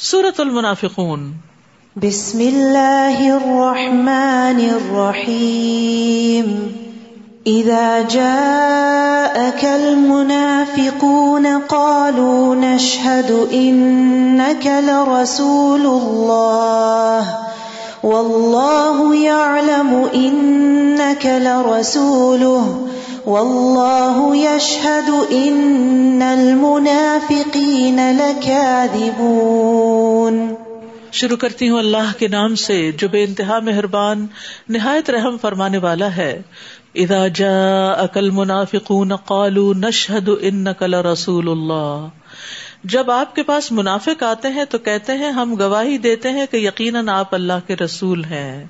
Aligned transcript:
سورت 0.00 0.40
المنافقون. 0.40 1.32
بسم 2.02 2.38
اللہ 2.38 3.20
الرحمن 3.20 4.68
الرحیم 4.70 6.66
اذا 7.46 8.00
جاءك 8.10 9.64
المنافقون 9.64 11.46
قالوا 11.68 12.54
نشهد 12.54 13.30
انك 13.52 14.66
لرسول 14.66 15.86
الله. 15.86 17.34
والله 18.04 19.14
يعلم 19.14 20.06
انك 20.14 21.26
لرسوله. 21.26 22.86
والله 23.28 24.34
يشهد 24.34 25.10
ان 25.30 26.22
المنافقين 26.22 27.96
لكاذبون. 27.96 30.54
شروع 31.12 31.36
کرتی 31.36 31.68
ہوں 31.68 31.78
اللہ 31.78 32.18
کے 32.18 32.28
نام 32.28 32.54
سے، 32.54 32.92
جو 32.92 33.08
بے 33.08 33.24
انتہا 33.24 33.58
مہربان، 33.58 34.26
نہایت 34.68 35.10
رحم 35.10 35.38
فرمانے 35.38 35.78
والا 35.78 36.16
ہے۔ 36.16 36.42
اذا 36.94 37.26
جاءك 37.26 38.12
المنافقون 38.14 39.16
قالوا 39.16 39.74
نشهد 39.74 40.28
انك 40.40 40.82
لرسول 40.82 41.48
الله۔ 41.48 42.06
جب 42.84 43.10
آپ 43.10 43.34
کے 43.34 43.42
پاس 43.42 43.72
منافق 43.72 44.22
آتے 44.22 44.48
ہیں 44.48 44.64
تو 44.64 44.78
کہتے 44.78 45.12
ہیں، 45.12 45.30
ہم 45.30 45.54
گواہی 45.58 45.98
دیتے 45.98 46.30
ہیں 46.30 46.46
کہ 46.50 46.56
یقیناً 46.56 47.08
آپ 47.08 47.34
اللہ 47.34 47.66
کے 47.66 47.76
رسول 47.76 48.24
ہیں۔ 48.24 48.64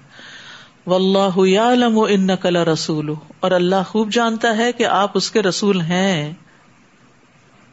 واللہ 0.89 1.39
یعلم 1.39 1.99
انک 2.09 2.47
لرسول 2.47 3.15
اور 3.41 3.51
اللہ 3.51 3.83
خوب 3.89 4.13
جانتا 4.13 4.57
ہے 4.57 4.73
کہ 4.73 4.87
آپ 4.87 5.11
اس 5.15 5.31
کے 5.31 5.43
رسول 5.43 5.81
ہیں۔ 5.81 6.33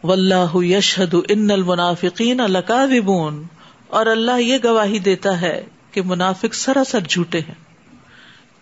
واللہ 0.04 0.56
یشہد 0.56 1.16
ان 1.30 1.52
المنافقین 1.52 2.38
لکاذبون، 2.38 3.44
اور 3.88 4.06
اللہ 4.06 4.42
یہ 4.42 4.58
گواہی 4.64 5.00
دیتا 5.00 5.42
ہے 5.42 5.66
کہ 5.92 6.02
منافق 6.02 6.54
سراسر 6.54 7.00
جھوٹے 7.10 7.40
ہیں۔ 7.40 7.54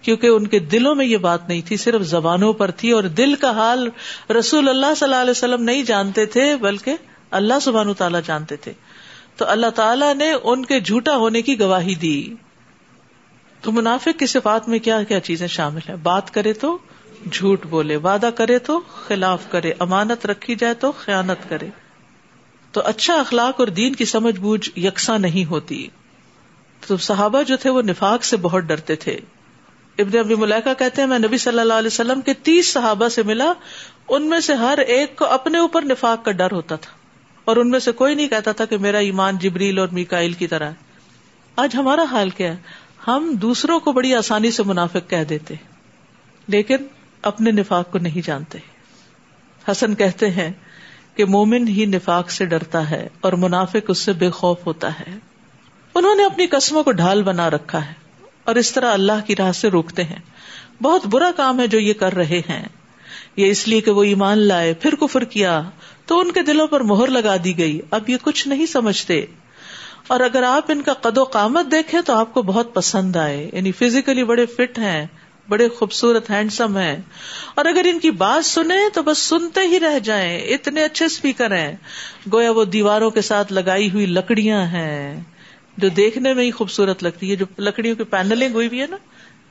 کیونکہ 0.02 0.28
ان 0.28 0.48
کے 0.48 0.60
دلوں 0.60 0.96
میں 0.96 1.06
یہ 1.06 1.18
بات 1.18 1.50
نہیں 1.50 1.62
تھی، 1.68 1.78
صرف 1.78 2.02
زبانوں 2.02 2.54
پر 2.54 2.72
تھی، 2.72 2.92
اور 2.92 3.04
دل 3.04 3.36
کا 3.36 3.52
حال 3.52 3.90
رسول 4.40 4.70
اللہ 4.70 4.94
صلی 4.96 5.10
اللہ 5.10 5.22
علیہ 5.22 5.32
وسلم 5.32 5.64
نہیں 5.64 5.84
جانتے 5.84 6.26
تھے، 6.26 6.56
بلکہ 6.56 6.96
اللہ 7.32 7.60
سبحان 7.62 7.94
تعالیٰ 7.94 8.22
جانتے 8.26 8.56
تھے۔ 8.56 8.74
تو 9.38 9.46
اللہ 9.48 9.70
تعالیٰ 9.76 10.16
نے 10.16 10.32
ان 10.44 10.66
کے 10.66 10.80
جھوٹا 10.80 11.16
ہونے 11.16 11.42
کی 11.42 11.60
گواہی 11.60 11.96
دی۔ 11.96 12.34
تو 13.64 13.72
منافق 13.72 14.20
کی 14.20 14.26
صفات 14.26 14.70
میں 14.70 14.80
کیا 14.80 15.04
کیا 15.04 15.20
چیزیں 15.20 15.48
شامل 15.48 15.80
ہیں؟ 15.90 15.96
بات 15.96 16.34
کرے 16.34 16.54
تو 16.54 16.78
جھوٹ 17.32 17.66
بولے، 17.66 17.96
وعدہ 17.96 18.30
کرے 18.36 18.60
تو 18.60 18.82
خلاف 19.08 19.44
کرے، 19.50 19.74
امانت 19.80 20.26
رکھی 20.26 20.56
جائے 20.56 20.74
تو 20.74 20.92
خیانت 20.92 21.50
کرے۔ 21.50 21.70
تو 22.72 22.82
اچھا 22.86 23.14
اخلاق 23.14 23.60
اور 23.60 23.68
دین 23.68 23.96
کی 23.96 24.06
سمجھ 24.06 24.40
بوجھ 24.40 24.80
یکساں 24.80 25.20
نہیں 25.20 25.46
ہوتی۔ 25.46 25.88
تو 26.88 26.98
صحابہ 26.98 27.42
جو 27.42 27.58
تھے 27.58 27.70
وہ 27.70 27.82
نفاق 27.82 28.24
سے 28.24 28.38
بہت 28.38 28.64
ڈرتے 28.64 28.96
تھے۔ 28.96 29.20
ابن 29.98 30.18
ابی 30.18 30.36
ملیکا 30.36 30.74
کہتے 30.74 31.02
ہیں، 31.02 31.10
میں 31.10 31.20
نبی 31.20 31.38
صلی 31.38 31.60
اللہ 31.60 31.74
علیہ 31.74 31.88
وسلم 31.88 32.22
کے 32.22 32.34
تیس 32.34 32.74
صحابہ 32.74 33.08
سے 33.08 33.24
ملا، 33.24 33.54
ان 34.10 34.30
میں 34.30 34.40
سے 34.40 34.54
ہر 34.54 34.78
ایک 34.78 35.16
کو 35.16 35.26
اپنے 35.26 35.58
اوپر 35.58 35.82
نفاق 35.82 36.26
کا 36.26 36.32
ڈر 36.32 36.52
ہوتا 36.52 36.76
تھا۔ 36.76 36.92
اور 37.46 37.58
ان 37.58 37.70
میں 37.70 37.80
سے 37.80 37.92
کوئی 37.92 38.16
نہیں 38.16 38.28
کہتا 38.28 38.52
تھا 38.52 38.66
کہ 38.66 38.78
میرا 38.78 38.98
ایمان 38.98 39.38
جبریل 39.38 39.80
اور 39.80 39.88
میکائل 39.88 40.34
کی 40.34 40.48
طرح 40.48 40.66
ہے۔ 40.66 40.94
آج 41.56 41.76
ہمارا 41.76 42.04
حال 42.12 42.30
کیا 42.30 42.52
ہے؟ 42.52 42.83
ہم 43.08 43.36
دوسروں 43.42 43.80
کو 43.80 43.92
بڑی 43.92 44.16
آسانی 44.16 44.52
سے 44.52 44.64
منافق 44.64 45.10
کہہ 45.10 45.24
دیتے 45.24 45.54
لیکن 46.48 46.76
اپنے 47.22 47.52
نفاق 47.52 47.92
کو 47.92 47.98
نہیں 47.98 48.26
جانتے 48.26 48.58
حسن 49.72 49.96
کہتے 49.96 50.30
ہیں 50.30 50.52
کہ 51.16 51.26
مومن 51.26 51.68
ہی 51.68 51.86
نفاق 51.86 52.32
سے 52.32 52.46
ڈرتا 52.46 52.90
ہے 52.90 53.08
اور 53.22 53.34
منافق 53.34 53.86
اس 53.88 53.98
سے 53.98 54.14
بے 54.14 54.30
خوف 54.30 54.58
ہوتا 54.66 55.00
ہے۔ 55.00 55.16
انہوں 55.96 56.16
نے 56.16 56.26
اپنی 56.26 56.48
قسموں 56.48 56.84
کو 56.84 56.92
ڈھال 56.92 57.24
بنا 57.24 57.50
رکھا 57.50 57.86
ہے 57.86 57.94
اور 58.44 58.56
اس 58.56 58.72
طرح 58.72 58.94
اللہ 58.94 59.28
کی 59.28 59.36
راہ 59.36 59.52
سے 59.52 59.68
روکتے 59.68 60.04
ہیں۔ 60.04 60.20
بہت 60.84 61.08
برا 61.08 61.32
کام 61.36 61.60
ہے 61.60 61.68
جو 61.68 61.80
یہ 61.80 61.94
کر 61.94 62.14
رہے 62.14 62.42
ہیں۔ 62.50 62.68
یہ 63.36 63.48
اس 63.48 63.68
لیے 63.68 63.82
کہ 63.82 63.92
وہ 63.92 64.04
ایمان 64.04 64.38
لائے، 64.38 64.74
پھر 64.74 64.96
کفر 64.96 65.24
کیا، 65.24 65.62
تو 66.06 66.20
ان 66.20 66.32
کے 66.32 66.42
دلوں 66.42 66.68
پر 66.68 66.82
مہر 66.82 67.08
لگا 67.08 67.36
دی 67.44 67.58
گئی۔ 67.58 67.80
اب 67.92 68.10
یہ 68.10 68.18
کچھ 68.22 68.48
نہیں 68.48 68.66
سمجھتے۔ 68.66 69.26
اور 70.08 70.20
اگر 70.20 70.44
آپ 70.44 70.72
ان 70.72 70.82
کا 70.82 70.94
قد 70.94 71.18
و 71.18 71.24
قامت 71.24 71.72
دیکھیں 71.72 72.02
تو 72.02 72.14
آپ 72.14 72.34
کو 72.34 72.42
بہت 72.42 72.74
پسند 72.74 73.16
آئے۔ 73.16 73.50
یعنی 73.54 73.72
فزیکلی 73.72 74.24
بڑے 74.24 74.46
فٹ 74.46 74.80
ہیں، 74.80 75.06
بڑے 75.50 75.70
خوبصورت 75.70 76.30
ہینڈسم 76.30 76.78
ہیں۔ 76.78 76.98
اور 77.56 77.66
اگر 77.66 77.82
ان 77.86 78.00
کی 78.00 78.12
بات 78.12 78.46
سنیں 78.46 78.90
تو 78.94 79.04
بس 79.04 79.18
سنتے 79.18 79.68
ہی 79.68 79.80
رہ 79.80 80.00
جائیں، 80.00 80.40
اتنے 80.40 80.84
اچھے 80.84 81.06
اسپیکر 81.06 81.52
ہیں۔ 81.52 81.76
گویا 82.34 82.52
وہ 82.52 82.66
دیواروں 82.66 83.12
کے 83.12 83.22
ساتھ 83.22 83.54
لگائی 83.54 83.92
ہوئی 83.92 84.06
لکڑیاں 84.06 84.66
ہیں، 84.66 85.22
جو 85.78 85.90
دیکھنے 85.90 86.34
میں 86.34 86.44
ہی 86.44 86.52
خوبصورت 86.52 87.04
لگتی 87.04 87.32
ہے 87.32 87.36
جو 87.36 87.46
لکڑیوں 87.60 87.96
کی 87.96 88.04
پینلنگ 88.04 88.54
ہوئی 88.54 88.70
بھی 88.70 88.82
ہے 88.82 88.88
نا، 88.90 88.98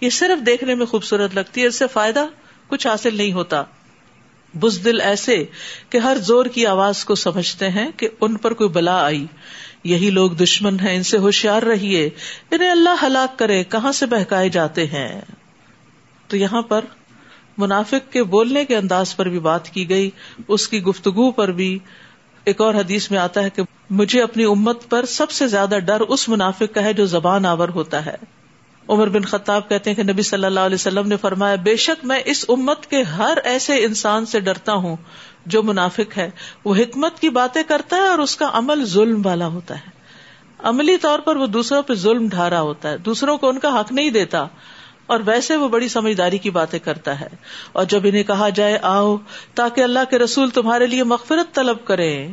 یہ 0.01 0.11
صرف 0.11 0.47
دیکھنے 0.47 0.75
میں 0.75 0.87
خوبصورت 0.87 1.35
لگتی 1.35 1.63
ہے، 1.63 1.67
اس 1.67 1.75
سے 1.75 1.87
فائدہ 1.87 2.27
کچھ 2.69 2.87
حاصل 2.87 3.17
نہیں 3.17 3.33
ہوتا۔ 3.33 3.63
بزدل 4.61 5.01
ایسے 5.01 5.45
کہ 5.91 5.99
ہر 5.99 6.17
زور 6.17 6.47
کی 6.47 6.67
آواز 6.67 7.05
کو 7.05 7.15
سمجھتے 7.15 7.69
ہیں 7.69 7.91
کہ 7.97 8.09
ان 8.21 8.37
پر 8.37 8.53
کوئی 8.53 8.71
بلا 8.71 9.05
آئی۔ 9.05 9.27
یہی 9.85 10.11
لوگ 10.11 10.31
دشمن 10.31 10.81
ہیں، 10.81 10.97
ان 10.97 11.03
سے 11.03 11.19
ہوشیار 11.19 11.63
رہیے۔ 11.63 12.11
انہیں 12.51 12.71
اللہ 12.71 13.05
ہلاک 13.07 13.39
کرے، 13.39 13.65
کہاں 13.65 13.93
سے 13.93 14.07
بہکائے 14.07 14.49
جاتے 14.49 14.87
ہیں؟ 14.87 15.21
تو 16.27 16.37
یہاں 16.37 16.63
پر 16.63 16.85
منافق 17.59 18.13
کے 18.13 18.23
بولنے 18.23 18.65
کے 18.65 18.77
انداز 18.77 19.17
پر 19.17 19.29
بھی 19.29 19.39
بات 19.39 19.69
کی 19.69 19.89
گئی۔ 19.89 20.11
اس 20.49 20.69
کی 20.69 20.83
گفتگو 20.83 21.31
پر 21.31 21.53
بھی 21.53 21.79
ایک 22.45 22.61
اور 22.61 22.75
حدیث 22.75 23.11
میں 23.11 23.19
آتا 23.19 23.43
ہے 23.43 23.51
کہ 23.51 23.63
مجھے 23.91 24.23
اپنی 24.23 24.45
امت 24.45 24.91
پر 24.91 25.05
سب 25.05 25.31
سے 25.31 25.47
زیادہ 25.47 25.79
ڈر 25.79 26.01
اس 26.01 26.29
منافق 26.29 26.75
کا 26.75 26.83
ہے 26.83 26.93
جو 26.93 27.07
زبان 27.07 27.47
آور 27.47 27.69
ہوتا 27.69 28.07
ہے۔ 28.07 28.15
عمر 28.89 29.09
بن 29.09 29.23
خطاب 29.23 29.69
کہتے 29.69 29.91
ہیں 29.91 29.95
کہ 29.97 30.03
نبی 30.03 30.23
صلی 30.23 30.45
اللہ 30.45 30.61
علیہ 30.61 30.75
وسلم 30.75 31.09
نے 31.09 31.17
فرمایا، 31.17 31.55
بے 31.55 31.77
شک 31.77 32.05
میں 32.05 32.21
اس 32.25 32.45
امت 32.49 32.87
کے 32.87 33.03
ہر 33.03 33.39
ایسے 33.45 33.85
انسان 33.85 34.27
سے 34.27 34.41
ڈرتا 34.41 34.73
ہوں 34.75 34.97
جو 35.47 35.63
منافق 35.63 36.19
ہے۔ 36.19 36.31
وہ 36.65 36.77
حکمت 36.77 37.21
کی 37.21 37.29
باتیں 37.29 37.63
کرتا 37.69 37.97
ہے 37.97 38.07
اور 38.07 38.19
اس 38.19 38.37
کا 38.37 38.51
عمل 38.53 38.85
ظلم 38.85 39.23
والا 39.25 39.47
ہوتا 39.47 39.75
ہے۔ 39.75 40.03
عملی 40.59 40.97
طور 40.97 41.19
پر 41.19 41.37
وہ 41.37 41.47
دوسروں 41.47 41.83
پہ 41.83 41.95
ظلم 41.95 42.29
ڈھارا 42.29 42.61
ہوتا 42.61 42.91
ہے۔ 42.91 42.99
دوسروں 42.99 43.39
کو 43.39 43.49
ان 43.49 43.59
کا 43.59 43.81
حق 43.81 43.93
نہیں 43.93 44.11
دیتا۔ 44.11 44.47
اور 45.07 45.21
ویسے 45.27 45.57
وہ 45.57 45.69
بڑی 45.69 45.89
سمجھداری 45.89 46.39
کی 46.39 46.51
باتیں 46.51 46.79
کرتا 46.79 47.21
ہے۔ 47.21 47.29
اور 47.73 47.85
جب 47.85 48.01
انہیں 48.05 48.23
کہا 48.23 48.49
جائے، 48.49 48.79
آؤ، 48.83 49.17
تاکہ 49.55 49.81
اللہ 49.81 49.99
کے 50.11 50.19
رسول 50.19 50.51
تمہارے 50.51 50.87
لیے 50.87 51.05
مغفرت 51.05 51.55
طلب 51.55 51.85
کرے 51.85 52.29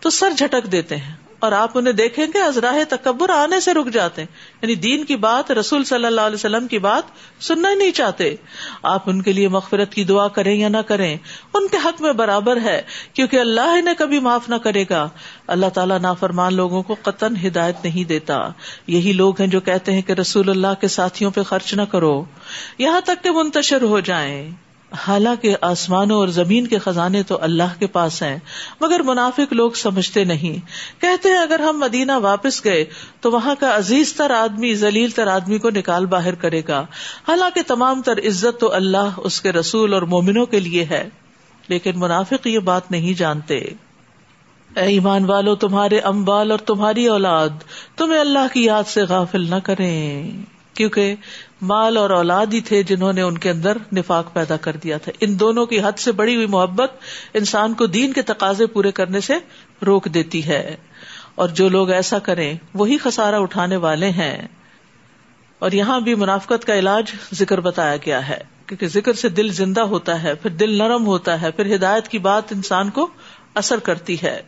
تو 0.00 0.10
سر 0.10 0.30
جھٹک 0.30 0.72
دیتے 0.72 0.96
ہیں۔ 0.96 1.25
اور 1.38 1.52
آپ 1.52 1.78
انہیں 1.78 1.92
دیکھیں 1.92 2.26
گے 2.34 2.42
ازراہ 2.42 2.76
تکبر 2.88 3.30
آنے 3.30 3.60
سے 3.60 3.74
رک 3.74 3.86
جاتے 3.92 4.22
ہیں۔ 4.22 4.28
یعنی 4.62 4.74
دین 4.74 5.04
کی 5.04 5.16
بات، 5.16 5.50
رسول 5.50 5.84
صلی 5.84 6.06
اللہ 6.06 6.20
علیہ 6.20 6.34
وسلم 6.34 6.66
کی 6.66 6.78
بات 6.78 7.02
سننا 7.42 7.70
ہی 7.70 7.74
نہیں 7.74 7.90
چاہتے۔ 7.90 8.34
آپ 8.82 9.10
ان 9.10 9.22
کے 9.22 9.32
لیے 9.32 9.48
مغفرت 9.48 9.94
کی 9.94 10.04
دعا 10.04 10.28
کریں 10.28 10.54
یا 10.54 10.68
نہ 10.68 10.76
کریں، 10.76 11.16
ان 11.54 11.68
کے 11.68 11.76
حق 11.84 12.02
میں 12.02 12.12
برابر 12.12 12.60
ہے، 12.60 12.82
کیونکہ 13.12 13.40
اللہ 13.40 13.60
انہیں 13.60 13.94
کبھی 13.98 14.18
معاف 14.18 14.48
نہ 14.48 14.54
کرے 14.54 14.84
گا۔ 14.90 15.08
اللہ 15.46 15.66
تعالیٰ 15.66 15.98
نافرمان 15.98 16.54
لوگوں 16.54 16.82
کو 16.82 16.96
قطن 17.02 17.46
ہدایت 17.46 17.76
نہیں 17.84 18.08
دیتا۔ 18.08 18.48
یہی 18.86 19.12
لوگ 19.12 19.40
ہیں 19.40 19.46
جو 19.46 19.60
کہتے 19.60 19.92
ہیں 19.92 20.02
کہ 20.02 20.12
رسول 20.12 20.50
اللہ 20.50 20.80
کے 20.80 20.88
ساتھیوں 20.88 21.30
پہ 21.30 21.42
خرچ 21.42 21.74
نہ 21.74 21.82
کرو۔ 21.82 22.24
یہاں 22.78 23.00
تک 23.00 23.24
کہ 23.24 23.30
منتشر 23.30 23.82
ہو 23.82 24.00
جائیں۔ 24.00 24.65
حالانکہ 25.08 25.56
آسمانوں 25.60 26.16
اور 26.16 26.28
زمین 26.28 26.66
کے 26.66 26.78
خزانے 26.78 27.22
تو 27.22 27.38
اللہ 27.40 27.78
کے 27.78 27.86
پاس 27.86 28.22
ہیں، 28.22 28.38
مگر 28.80 29.00
منافق 29.00 29.52
لوگ 29.52 29.70
سمجھتے 29.70 30.24
نہیں۔ 30.24 30.66
کہتے 31.00 31.28
ہیں 31.28 31.38
اگر 31.38 31.60
ہم 31.60 31.78
مدینہ 31.78 32.12
واپس 32.12 32.64
گئے 32.64 32.84
تو 33.20 33.30
وہاں 33.30 33.54
کا 33.60 33.76
عزیز 33.76 34.14
تر 34.14 34.30
آدمی، 34.30 34.74
ذلیل 34.74 35.10
تر 35.10 35.26
آدمی 35.26 35.58
کو 35.58 35.70
نکال 35.70 36.06
باہر 36.06 36.34
کرے 36.34 36.62
گا۔ 36.68 36.80
حالانکہ 37.28 37.60
تمام 37.66 38.02
تر 38.02 38.18
عزت 38.18 38.60
تو 38.60 38.74
اللہ، 38.74 39.10
اس 39.16 39.40
کے 39.40 39.52
رسول 39.52 39.94
اور 39.94 40.02
مومنوں 40.02 40.46
کے 40.46 40.60
لیے 40.60 40.84
ہے۔ 40.84 41.08
لیکن 41.68 41.92
منافق 41.96 42.46
یہ 42.46 42.58
بات 42.58 42.90
نہیں 42.90 43.18
جانتے۔ 43.18 43.56
اے 44.76 44.82
ایمان 44.82 45.24
والو، 45.24 45.54
تمہارے 45.54 45.98
امبال 45.98 46.50
اور 46.50 46.58
تمہاری 46.58 47.06
اولاد، 47.06 47.48
تمہیں 47.96 48.20
اللہ 48.20 48.52
کی 48.52 48.64
یاد 48.64 48.82
سے 48.88 49.02
غافل 49.02 49.50
نہ 49.50 49.56
کریں۔ 49.64 50.32
کیونکہ 50.74 51.14
مال 51.62 51.96
اور 51.96 52.10
اولاد 52.10 52.46
ہی 52.52 52.60
تھے 52.60 52.82
جنہوں 52.82 53.12
نے 53.12 53.22
ان 53.22 53.38
کے 53.38 53.50
اندر 53.50 53.76
نفاق 53.92 54.32
پیدا 54.32 54.56
کر 54.56 54.76
دیا 54.76 54.98
تھا۔ 54.98 55.12
ان 55.20 55.40
دونوں 55.40 55.66
کی 55.66 55.80
حد 55.80 55.98
سے 55.98 56.12
بڑی 56.12 56.36
ہوئی 56.36 56.46
محبت 56.46 56.92
انسان 57.34 57.74
کو 57.74 57.86
دین 57.86 58.12
کے 58.12 58.22
تقاضے 58.22 58.66
پورے 58.66 58.92
کرنے 58.92 59.20
سے 59.20 59.34
روک 59.86 60.04
دیتی 60.04 60.46
ہے۔ 60.46 60.76
اور 61.34 61.48
جو 61.48 61.68
لوگ 61.68 61.90
ایسا 61.90 62.18
کریں، 62.18 62.54
وہی 62.74 62.98
خسارا 62.98 63.38
اٹھانے 63.38 63.76
والے 63.76 64.10
ہیں۔ 64.10 64.48
اور 65.58 65.72
یہاں 65.72 66.00
بھی 66.00 66.14
منافقت 66.14 66.64
کا 66.64 66.78
علاج 66.78 67.04
ذکر 67.34 67.60
بتایا 67.60 67.96
گیا 67.96 68.28
ہے۔ 68.28 68.38
کیونکہ 68.66 68.88
ذکر 68.88 69.12
سے 69.12 69.28
دل 69.28 69.48
زندہ 69.48 69.80
ہوتا 69.80 70.22
ہے، 70.22 70.34
پھر 70.34 70.50
دل 70.50 70.78
نرم 70.78 71.06
ہوتا 71.06 71.42
ہے، 71.42 71.50
پھر 71.50 71.74
ہدایت 71.74 72.08
کی 72.08 72.18
بات 72.18 72.52
انسان 72.52 72.90
کو 72.90 73.08
اثر 73.54 73.78
کرتی 73.78 74.16
ہے۔ 74.22 74.42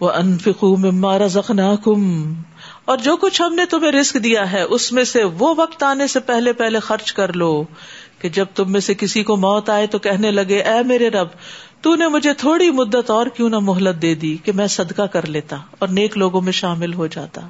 وہ 0.00 0.10
انفکو 0.10 0.76
مارا 0.76 1.26
زخنا 1.26 1.76
اور 2.86 2.98
جو 2.98 3.16
کچھ 3.16 3.42
ہم 3.42 3.54
نے 3.54 3.64
تمہیں 3.66 3.92
رسک 3.92 4.14
دیا 4.24 4.52
ہے، 4.52 4.62
اس 4.62 4.92
میں 4.92 5.04
سے 5.04 5.24
وہ 5.24 5.54
وقت 5.56 5.82
آنے 5.82 6.06
سے 6.06 6.20
پہلے 6.20 6.52
پہلے 6.52 6.78
خرچ 6.78 7.12
کر 7.12 7.32
لو 7.32 7.64
کہ 8.18 8.28
جب 8.28 8.46
تم 8.54 8.72
میں 8.72 8.80
سے 8.80 8.94
کسی 8.94 9.22
کو 9.22 9.36
موت 9.36 9.70
آئے 9.70 9.86
تو 9.86 9.98
کہنے 9.98 10.30
لگے، 10.30 10.60
اے 10.62 10.82
میرے 10.82 11.10
رب، 11.10 11.28
تو 11.80 11.94
نے 11.94 12.08
مجھے 12.08 12.32
تھوڑی 12.32 12.70
مدت 12.70 13.10
اور 13.10 13.26
کیوں 13.26 13.50
نہ 13.50 13.58
مہلت 13.58 14.02
دے 14.02 14.14
دی 14.14 14.36
کہ 14.36 14.52
میں 14.52 14.66
صدقہ 14.66 15.02
کر 15.02 15.26
لیتا 15.26 15.56
اور 15.78 15.88
نیک 15.88 16.18
لوگوں 16.18 16.40
میں 16.40 16.52
شامل 16.52 16.94
ہو 16.94 17.06
جاتا۔ 17.06 17.40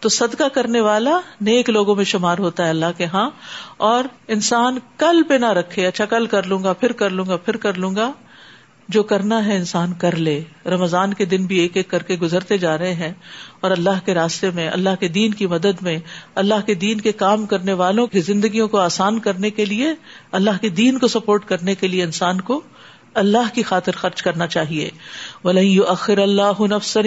تو 0.00 0.08
صدقہ 0.08 0.48
کرنے 0.48 0.80
والا 0.80 1.20
نیک 1.40 1.70
لوگوں 1.70 1.94
میں 1.94 2.04
شمار 2.04 2.38
ہوتا 2.38 2.64
ہے 2.64 2.70
اللہ 2.70 2.92
کے 2.96 3.04
ہاں 3.04 3.30
اور 3.76 4.04
انسان 4.28 4.78
کل 4.96 5.22
پہ 5.22 5.34
نہ 5.34 5.52
رکھے 5.52 5.86
اچھا 5.86 6.04
کل 6.04 6.26
کر 6.26 6.42
لوں 6.42 6.64
گا، 6.64 6.72
پھر 6.72 6.92
کر 6.92 7.10
لوں 7.10 7.24
گا، 7.28 7.36
پھر 7.36 7.56
کر 7.56 7.74
لوں 7.74 7.96
گا۔ 7.96 8.12
جو 8.88 9.02
کرنا 9.02 9.46
ہے 9.46 9.56
انسان 9.56 9.92
کر 9.92 10.16
لے۔ 10.16 10.40
رمضان 10.66 11.14
کے 11.14 11.24
دن 11.24 11.46
بھی 11.46 11.58
ایک 11.58 11.76
ایک 11.76 11.88
کر 11.88 12.02
کے 12.02 12.14
گزرتے 12.14 12.58
جا 12.58 12.78
رہے 12.78 12.94
ہیں 12.94 13.12
اور 13.60 13.70
اللہ 13.70 14.04
کے 14.04 14.14
راستے 14.14 14.50
میں، 14.50 14.68
اللہ 14.68 14.90
کے 15.00 15.08
دین 15.08 15.34
کی 15.34 15.46
مدد 15.46 15.82
میں، 15.82 15.98
اللہ 16.34 16.66
کے 16.66 16.74
دین 16.74 17.00
کے 17.00 17.12
کام 17.12 17.46
کرنے 17.46 17.72
والوں 17.72 18.06
کی 18.06 18.20
زندگیوں 18.20 18.68
کو 18.68 18.78
آسان 18.78 19.18
کرنے 19.18 19.50
کے 19.50 19.64
لیے، 19.64 19.94
اللہ 20.32 20.50
کے 20.60 20.68
دین 20.68 20.98
کو 20.98 21.08
سپورٹ 21.08 21.44
کرنے 21.44 21.74
کے 21.74 21.88
لیے 21.88 22.04
انسان 22.04 22.40
کو 22.40 22.60
اللہ 23.14 23.54
کی 23.54 23.62
خاطر 23.62 23.92
خرچ 23.92 24.22
کرنا 24.22 24.46
چاہیے۔ 24.46 24.90
ولی 25.44 25.78
اخر 25.88 26.18
اللہ 26.18 26.60
نفسر 26.60 27.06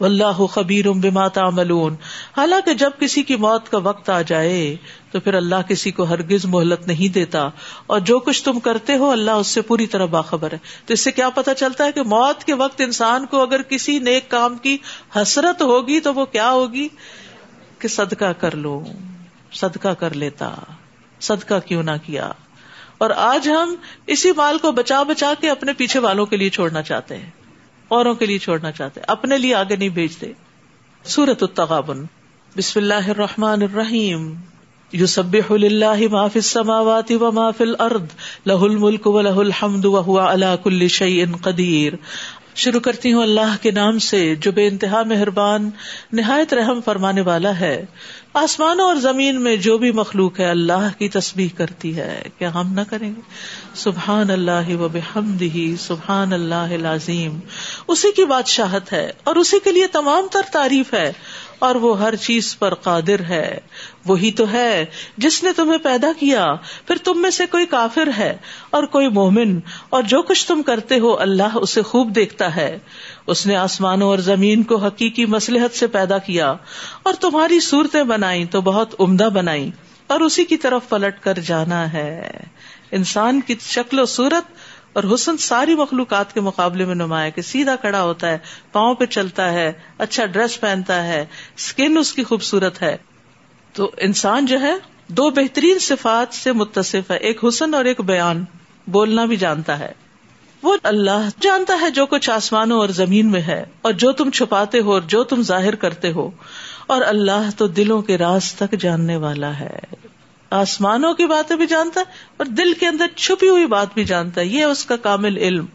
اللہ 0.00 0.46
خبیر 0.46 0.84
تعملون۔ 1.28 1.96
حالانکہ 2.36 2.74
جب 2.74 2.90
کسی 3.00 3.22
کی 3.22 3.36
موت 3.36 3.68
کا 3.68 3.78
وقت 3.78 4.10
آ 4.10 4.22
جائے، 4.22 4.76
تو 5.10 5.20
پھر 5.20 5.34
اللہ 5.34 5.68
کسی 5.68 5.90
کو 5.90 6.02
ہرگز 6.02 6.44
مہلت 6.44 6.86
نہیں 6.86 7.12
دیتا۔ 7.12 7.48
اور 7.86 8.00
جو 8.00 8.18
کچھ 8.18 8.44
تم 8.44 8.60
کرتے 8.60 8.96
ہو، 8.96 9.10
اللہ 9.10 9.30
اس 9.30 9.46
سے 9.46 9.60
پوری 9.60 9.86
طرح 9.86 10.04
باخبر 10.04 10.52
ہے۔ 10.52 10.58
تو 10.86 10.94
اس 10.94 11.00
سے 11.00 11.12
کیا 11.12 11.30
پتا 11.30 11.54
چلتا 11.54 11.84
ہے 11.84 11.92
کہ 11.92 12.02
موت 12.02 12.44
کے 12.44 12.54
وقت 12.54 12.80
انسان 12.80 13.26
کو 13.26 13.42
اگر 13.42 13.62
کسی 13.62 13.98
نیک 13.98 14.30
کام 14.30 14.56
کی 14.56 14.76
حسرت 15.16 15.62
ہوگی، 15.62 16.00
تو 16.00 16.14
وہ 16.14 16.24
کیا 16.24 16.50
ہوگی؟ 16.50 16.88
کہ 17.78 17.88
صدقہ 17.88 18.32
کر 18.32 18.54
لو، 18.54 18.84
صدقہ 19.52 19.88
کر 19.88 20.14
لیتا۔ 20.14 20.54
صدقہ 21.20 21.54
کیوں 21.66 21.82
نہ 21.82 21.90
کیا؟ 22.06 22.32
اور 22.98 23.10
آج 23.16 23.48
ہم 23.48 23.74
اسی 24.06 24.32
مال 24.36 24.58
کو 24.58 24.72
بچا 24.72 25.02
بچا 25.02 25.32
کے 25.40 25.50
اپنے 25.50 25.72
پیچھے 25.72 26.00
والوں 26.00 26.26
کے 26.26 26.36
لیے 26.36 26.50
چھوڑنا 26.50 26.82
چاہتے 26.82 27.16
ہیں، 27.16 27.30
اوروں 27.88 28.14
کے 28.14 28.26
لیے 28.26 28.38
چھوڑنا 28.38 28.72
چاہتے 28.72 29.00
ہیں۔ 29.00 29.04
اپنے 29.08 29.38
لیے 29.38 29.54
آگے 29.54 29.76
نہیں 29.76 29.88
بھیجتے 29.88 30.32
سورت 31.04 31.42
التغابن۔ 31.42 32.04
بسم 32.56 32.80
اللہ 32.80 33.08
الرحمن 33.08 33.62
الرحیم۔ 33.62 34.34
یسبح 34.92 35.56
للہ 35.56 36.08
ما 36.10 36.26
فی 36.26 36.38
السماوات 36.38 37.12
و 37.20 37.32
ما 37.32 37.50
فی 37.50 37.64
الارض۔ 37.64 38.02
لہ 38.46 38.52
الملک 38.52 39.06
و 39.06 39.20
لہ 39.20 39.28
الحمد 39.28 39.84
و 39.84 40.00
هو 40.00 40.18
علی 40.18 40.46
کل 40.64 40.88
شیء 40.88 41.24
قدیر۔ 41.42 41.92
شروع 42.54 42.80
کرتی 42.80 43.12
ہوں 43.12 43.22
اللہ 43.22 43.56
کے 43.62 43.70
نام 43.70 43.98
سے، 43.98 44.34
جو 44.34 44.52
بے 44.52 44.66
انتہا 44.66 45.02
مہربان، 45.02 45.70
نہایت 46.12 46.54
رحم 46.54 46.80
فرمانے 46.84 47.20
والا 47.20 47.60
ہے۔ 47.60 47.84
آسمانوں 48.34 48.86
اور 48.86 48.96
زمین 48.96 49.40
میں 49.40 49.56
جو 49.56 49.78
بھی 49.78 49.92
مخلوق 49.92 50.40
ہے 50.40 50.50
اللہ 50.50 50.98
کی 50.98 51.08
تسبیح 51.08 51.48
کرتی 51.56 51.96
ہے 51.96 52.22
کیا 52.38 52.54
ہم 52.54 52.72
نہ 52.72 52.80
کریں 52.90 53.10
گے۔ 53.16 53.20
سبحان 53.74 54.30
اللہ 54.30 54.76
و 54.76 54.88
بحمد 54.88 55.42
سبحان 55.78 56.32
اللہ 56.32 56.72
لازیم 56.72 57.38
اسی 57.88 58.12
کی 58.12 58.24
بادشاہت 58.24 58.92
ہے 58.92 59.12
اور 59.24 59.36
اسی 59.36 59.56
کے 59.64 59.72
لیے 59.72 59.86
تمام 59.86 60.26
تر 60.32 60.40
تعریف 60.52 60.94
ہے۔ 60.94 61.12
اور 61.58 61.74
وہ 61.74 62.00
ہر 62.00 62.16
چیز 62.16 62.58
پر 62.58 62.74
قادر 62.74 63.20
ہے۔ 63.20 63.58
وہی 64.06 64.32
تو 64.32 64.52
ہے۔ 64.52 64.84
جس 65.16 65.42
نے 65.42 65.50
تمہیں 65.56 65.78
پیدا 65.78 66.12
کیا، 66.18 66.54
پھر 66.86 66.96
تم 67.04 67.22
میں 67.22 67.30
سے 67.30 67.46
کوئی 67.46 67.66
کافر 67.66 68.08
ہے 68.18 68.36
اور 68.70 68.82
کوئی 68.82 69.08
مومن۔ 69.08 69.60
اور 69.90 70.02
جو 70.02 70.22
کچھ 70.22 70.46
تم 70.46 70.62
کرتے 70.62 70.98
ہو، 70.98 71.20
اللہ 71.20 71.56
اسے 71.56 71.82
خوب 71.82 72.14
دیکھتا 72.14 72.56
ہے۔ 72.56 72.78
اس 73.26 73.46
نے 73.46 73.56
آسمانوں 73.56 74.08
اور 74.08 74.18
زمین 74.18 74.62
کو 74.62 74.76
حقیقی 74.76 75.26
مسلحت 75.26 75.76
سے 75.76 75.86
پیدا 75.86 76.18
کیا۔ 76.18 76.54
اور 77.02 77.14
تمہاری 77.14 77.60
صورتیں 77.60 78.02
بنائی 78.02 78.44
تو 78.44 78.60
بہت 78.60 78.94
عمدہ 79.00 79.28
بنائی 79.34 79.70
اور 80.06 80.20
اسی 80.20 80.44
کی 80.44 80.56
طرف 80.56 80.88
پلٹ 80.88 81.20
کر 81.20 81.38
جانا 81.38 81.92
ہے۔ 81.92 82.30
انسان 82.90 83.40
کی 83.40 83.54
شکل 83.60 84.00
و 84.00 84.04
صورت 84.04 84.67
اور 84.92 85.04
حسن 85.14 85.36
ساری 85.36 85.74
مخلوقات 85.74 86.34
کے 86.34 86.40
مقابلے 86.40 86.84
میں 86.84 86.94
نمایاں 86.94 87.30
کہ 87.30 87.42
سیدھا 87.42 87.76
کڑا 87.76 88.02
ہوتا 88.02 88.30
ہے، 88.30 88.38
پاؤں 88.72 88.94
پہ 88.94 89.04
چلتا 89.04 89.52
ہے 89.52 89.72
اچھا 89.98 90.26
ڈریس 90.26 90.60
پہنتا 90.60 91.04
ہے 91.04 91.26
اسکن 91.56 91.98
اس 91.98 92.12
کی 92.12 92.24
خوبصورت 92.24 92.82
ہے۔ 92.82 92.96
تو 93.72 93.90
انسان 93.96 94.46
جو 94.46 94.60
ہے، 94.60 94.74
دو 95.08 95.30
بہترین 95.30 95.78
صفات 95.78 96.34
سے 96.34 96.52
متصف 96.52 97.10
ہے، 97.10 97.16
ایک 97.16 97.44
حسن 97.48 97.74
اور 97.74 97.84
ایک 97.84 98.00
بیان، 98.00 98.44
بولنا 98.86 99.24
بھی 99.24 99.36
جانتا 99.36 99.78
ہے۔ 99.78 99.92
وہ 100.62 100.76
اللہ 100.82 101.28
جانتا 101.40 101.78
ہے 101.80 101.90
جو 101.90 102.06
کچھ 102.06 102.30
آسمانوں 102.30 102.78
اور 102.78 102.88
زمین 102.88 103.30
میں 103.30 103.40
ہے، 103.40 103.64
اور 103.82 103.92
جو 103.92 104.12
تم 104.12 104.30
چھپاتے 104.30 104.80
ہو 104.80 104.92
اور 104.92 105.02
جو 105.02 105.24
تم 105.24 105.42
ظاہر 105.42 105.74
کرتے 105.74 106.12
ہو۔ 106.12 106.30
اور 106.86 107.02
اللہ 107.02 107.50
تو 107.56 107.66
دلوں 107.66 108.02
کے 108.02 108.18
راز 108.18 108.52
تک 108.52 108.74
جاننے 108.80 109.16
والا 109.16 109.60
ہے۔ 109.60 109.78
آسمانوں 110.50 111.14
کی 111.14 111.26
باتیں 111.26 111.56
بھی 111.56 111.66
جانتا 111.66 112.00
ہے 112.00 112.04
اور 112.36 112.46
دل 112.46 112.72
کے 112.72 112.86
اندر 112.86 113.06
چھپی 113.16 113.48
ہوئی 113.48 113.66
بات 113.66 113.94
بھی 113.94 114.04
جانتا 114.04 114.40
ہے۔ 114.40 114.46
یہ 114.46 114.64
اس 114.64 114.84
کا 114.84 114.96
کامل 114.96 115.36
علم۔ 115.36 115.66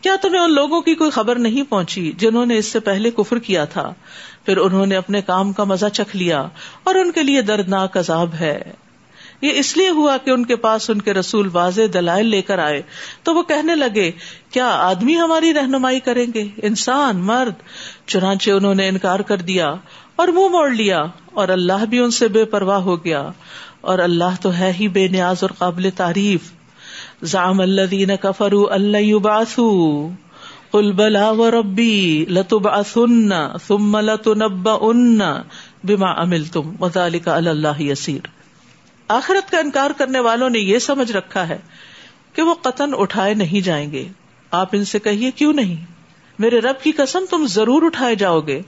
کیا 0.00 0.16
تمہیں 0.22 0.42
ان 0.42 0.54
لوگوں 0.54 0.80
کی 0.80 0.94
کوئی 0.94 1.10
خبر 1.10 1.36
نہیں 1.36 1.62
پہنچی 1.62 2.12
جنہوں 2.18 2.46
نے 2.46 2.58
اس 2.58 2.66
سے 2.66 2.80
پہلے 2.80 3.10
کفر 3.10 3.38
کیا 3.38 3.64
تھا؟ 3.64 3.94
پھر 4.46 4.56
انہوں 4.56 4.86
نے 4.86 4.96
اپنے 4.96 5.22
کام 5.22 5.52
کا 5.52 5.64
مزہ 5.64 5.86
چکھ 5.86 6.16
لیا 6.16 6.48
اور 6.84 6.94
ان 6.94 7.12
کے 7.12 7.22
لیے 7.22 7.42
دردناک 7.42 7.96
عذاب 7.96 8.34
ہے۔ 8.34 8.72
یہ 9.42 9.50
اس 9.54 9.76
لیے 9.76 9.90
ہوا 9.90 10.16
کہ 10.16 10.30
ان 10.30 10.44
کے 10.44 10.56
پاس 10.56 10.90
ان 10.90 11.02
کے 11.02 11.14
رسول 11.14 11.48
واضح 11.52 11.82
دلائل 11.94 12.26
لے 12.26 12.42
کر 12.42 12.58
آئے۔ 12.58 12.82
تو 13.22 13.34
وہ 13.34 13.42
کہنے 13.42 13.74
لگے، 13.74 14.10
کیا 14.50 14.66
آدمی 14.66 15.16
ہماری 15.16 15.54
رہنمائی 15.54 16.00
کریں 16.00 16.26
گے؟ 16.34 16.44
انسان، 16.62 17.16
مرد۔ 17.16 17.52
چنانچہ 18.08 18.50
انہوں 18.50 18.74
نے 18.74 18.88
انکار 18.88 19.20
کر 19.20 19.36
دیا 19.36 19.74
اور 20.16 20.28
منہ 20.28 20.38
مو 20.38 20.48
موڑ 20.48 20.70
لیا 20.70 21.02
اور 21.32 21.48
اللہ 21.48 21.84
بھی 21.90 21.98
ان 21.98 22.10
سے 22.10 22.28
بے 22.28 22.44
پرواہ 22.44 22.78
ہو 22.78 23.04
گیا۔ 23.04 23.30
اور 23.82 23.98
اللہ 23.98 24.34
تو 24.42 24.54
ہے 24.54 24.72
ہی 24.80 24.88
بے 24.88 25.08
نیاز 25.08 25.36
اور 25.40 25.50
قابل 25.58 25.90
تعریف۔ 25.96 26.52
زام 27.22 27.60
اللہ 27.60 28.16
کفرو 28.16 28.70
اللہ 28.70 29.18
باسو 29.18 30.08
قل 30.70 30.92
بلا 30.92 31.30
و 31.30 31.50
ربی 31.50 32.24
لتب 32.28 32.68
اصن 32.68 33.30
ثم 33.66 33.96
لتنب 33.96 34.68
ان 34.80 35.20
بما 35.84 36.22
عمل 36.22 36.44
تم 36.44 36.72
وذالک 36.80 37.28
اللہ 37.28 37.80
یسیر۔ 37.80 38.26
آخرت 39.08 39.50
کا 39.50 39.58
انکار 39.58 39.90
کرنے 39.98 40.20
والوں 40.20 40.50
نے 40.50 40.58
یہ 40.58 40.78
سمجھ 40.78 41.12
رکھا 41.12 41.48
ہے 41.48 41.58
کہ 42.32 42.42
وہ 42.42 42.54
قطن 42.54 42.90
اٹھائے 42.98 43.34
نہیں 43.34 43.64
جائیں 43.64 43.92
گے۔ 43.92 44.08
آپ 44.50 44.68
ان 44.72 44.84
سے 44.84 44.98
کہیے 44.98 45.30
کیوں 45.30 45.52
نہیں؟ 45.52 45.84
میرے 46.38 46.58
رب 46.58 46.82
کی 46.82 46.92
قسم 46.92 47.24
تم 47.30 47.46
ضرور 47.48 47.82
اٹھائے 47.82 48.14
جاؤ 48.14 48.40
گے۔ 48.40 48.62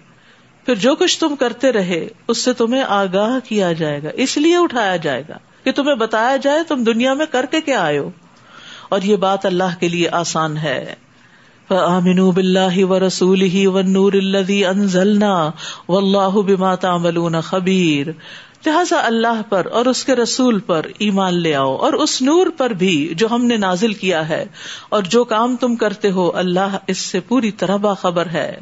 پھر 0.67 0.75
جو 0.75 0.95
کچھ 0.95 1.21
تم 1.21 1.37
کرتے 1.37 1.73
رہے، 1.73 2.09
اس 2.29 2.39
سے 2.39 2.53
تمہیں 2.53 2.83
آگاہ 2.89 3.49
کیا 3.49 3.73
جائے 3.73 4.03
گا، 4.03 4.09
اس 4.15 4.37
لیے 4.37 4.57
اٹھایا 4.57 4.97
جائے 4.97 5.23
گا 5.29 5.39
کہ 5.65 5.73
تمہیں 5.73 5.95
بتایا 5.95 6.37
جائے 6.37 6.63
تم 6.69 6.85
دنیا 6.85 7.15
میں 7.15 7.27
کر 7.31 7.47
کے 7.51 7.61
کیا 7.61 7.83
آئے 7.83 7.99
ہو۔ 7.99 8.11
اور 8.89 9.01
یہ 9.03 9.17
بات 9.17 9.47
اللہ 9.47 9.81
کے 9.81 9.89
لیے 9.89 10.09
آسان 10.13 10.57
ہے۔ 10.57 10.95
آمین 11.71 12.31
بلّہ 12.31 12.85
و 12.85 13.07
رسول 13.07 13.43
ہی 13.43 13.67
و 13.67 13.83
نور 13.83 14.13
الدی 14.13 14.65
انزلنا 14.65 15.51
و 15.89 15.97
اللہ 15.97 16.29
بما 16.29 16.75
تعملون 16.75 17.41
خبیر 17.41 18.07
لہٰذا 18.67 18.97
اللہ 19.05 19.43
پر 19.49 19.67
اور 19.67 19.87
اس 19.87 20.05
کے 20.05 20.15
رسول 20.15 20.61
پر 20.61 20.87
ایمان 20.99 21.35
لے 21.35 21.55
آؤ، 21.55 21.77
اور 21.77 21.93
اس 21.93 22.23
نور 22.23 22.47
پر 22.57 22.71
بھی 22.71 23.13
جو 23.17 23.27
ہم 23.31 23.45
نے 23.45 23.57
نازل 23.57 23.93
کیا 23.93 24.29
ہے۔ 24.29 24.45
اور 24.89 25.03
جو 25.03 25.25
کام 25.25 25.57
تم 25.57 25.77
کرتے 25.77 26.11
ہو، 26.11 26.37
اللہ 26.37 26.79
اس 26.87 26.99
سے 26.99 27.21
پوری 27.21 27.51
طرح 27.51 27.77
باخبر 27.77 28.27
ہے۔ 28.27 28.61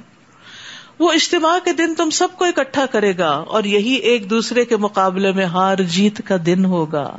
وہ 1.03 1.13
اجتماع 1.13 1.59
کے 1.65 1.73
دن 1.73 1.95
تم 1.95 2.11
سب 2.11 2.29
کو 2.37 2.45
اکٹھا 2.45 2.87
کرے 2.87 3.19
گا 3.19 3.31
اور 3.31 3.65
یہی 3.65 3.95
ایک 3.95 4.31
دوسرے 4.31 4.65
کے 4.65 4.77
مقابلے 4.77 5.33
میں 5.33 5.45
ہار 5.45 5.77
جیت 5.77 6.23
کا 6.25 6.37
دن 6.47 6.65
ہوگا۔ 6.65 7.19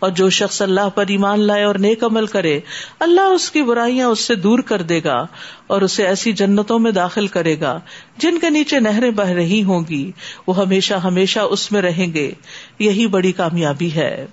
اور 0.00 0.10
جو 0.10 0.30
شخص 0.30 0.62
اللہ 0.62 0.88
پر 0.94 1.04
ایمان 1.08 1.40
لائے 1.40 1.64
اور 1.64 1.74
نیک 1.74 2.04
عمل 2.04 2.26
کرے، 2.26 2.60
اللہ 2.98 3.20
اس 3.20 3.50
کی 3.50 3.62
برائیاں 3.62 4.08
اس 4.08 4.20
سے 4.20 4.34
دور 4.34 4.58
کر 4.58 4.82
دے 4.82 5.00
گا 5.04 5.26
اور 5.66 5.82
اسے 5.82 6.06
ایسی 6.06 6.32
جنتوں 6.32 6.78
میں 6.78 6.92
داخل 6.92 7.26
کرے 7.26 7.60
گا 7.60 7.80
جن 8.16 8.38
کے 8.38 8.50
نیچے 8.50 8.80
نہریں 8.80 9.10
بہ 9.10 9.24
رہی 9.24 9.62
ہوں 9.62 9.82
گی۔ 9.88 10.12
وہ 10.46 10.56
ہمیشہ 10.56 10.94
ہمیشہ 10.94 11.40
اس 11.40 11.72
میں 11.72 11.82
رہیں 11.82 12.14
گے۔ 12.14 12.32
یہی 12.78 13.06
بڑی 13.06 13.32
کامیابی 13.32 13.92
ہے۔ 13.92 14.26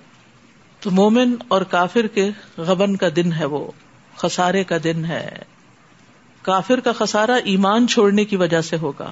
تو 0.80 0.90
مومن 0.90 1.34
اور 1.48 1.62
کافر 1.62 2.06
کے 2.06 2.30
غبن 2.56 2.96
کا 2.96 3.06
دن 3.16 3.32
ہے 3.32 3.44
وہ، 3.44 3.70
خسارے 4.16 4.64
کا 4.64 4.76
دن 4.84 5.04
ہے۔ 5.04 5.57
کافر 6.48 6.80
کا 6.80 6.92
خسارا 6.92 7.34
ایمان 7.34 7.88
چھوڑنے 7.88 8.24
کی 8.24 8.36
وجہ 8.36 8.60
سے 8.60 8.76
ہوگا 8.76 9.10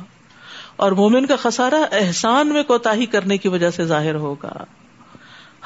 اور 0.76 0.93
مومن 0.93 1.26
کا 1.26 1.37
خسارا 1.37 1.85
احسان 1.93 2.49
میں 2.49 2.62
کوتا 2.62 2.93
کرنے 3.12 3.37
کی 3.37 3.49
وجہ 3.49 3.71
سے 3.71 3.85
ظاہر 3.85 4.14
ہوگا۔ 4.14 4.52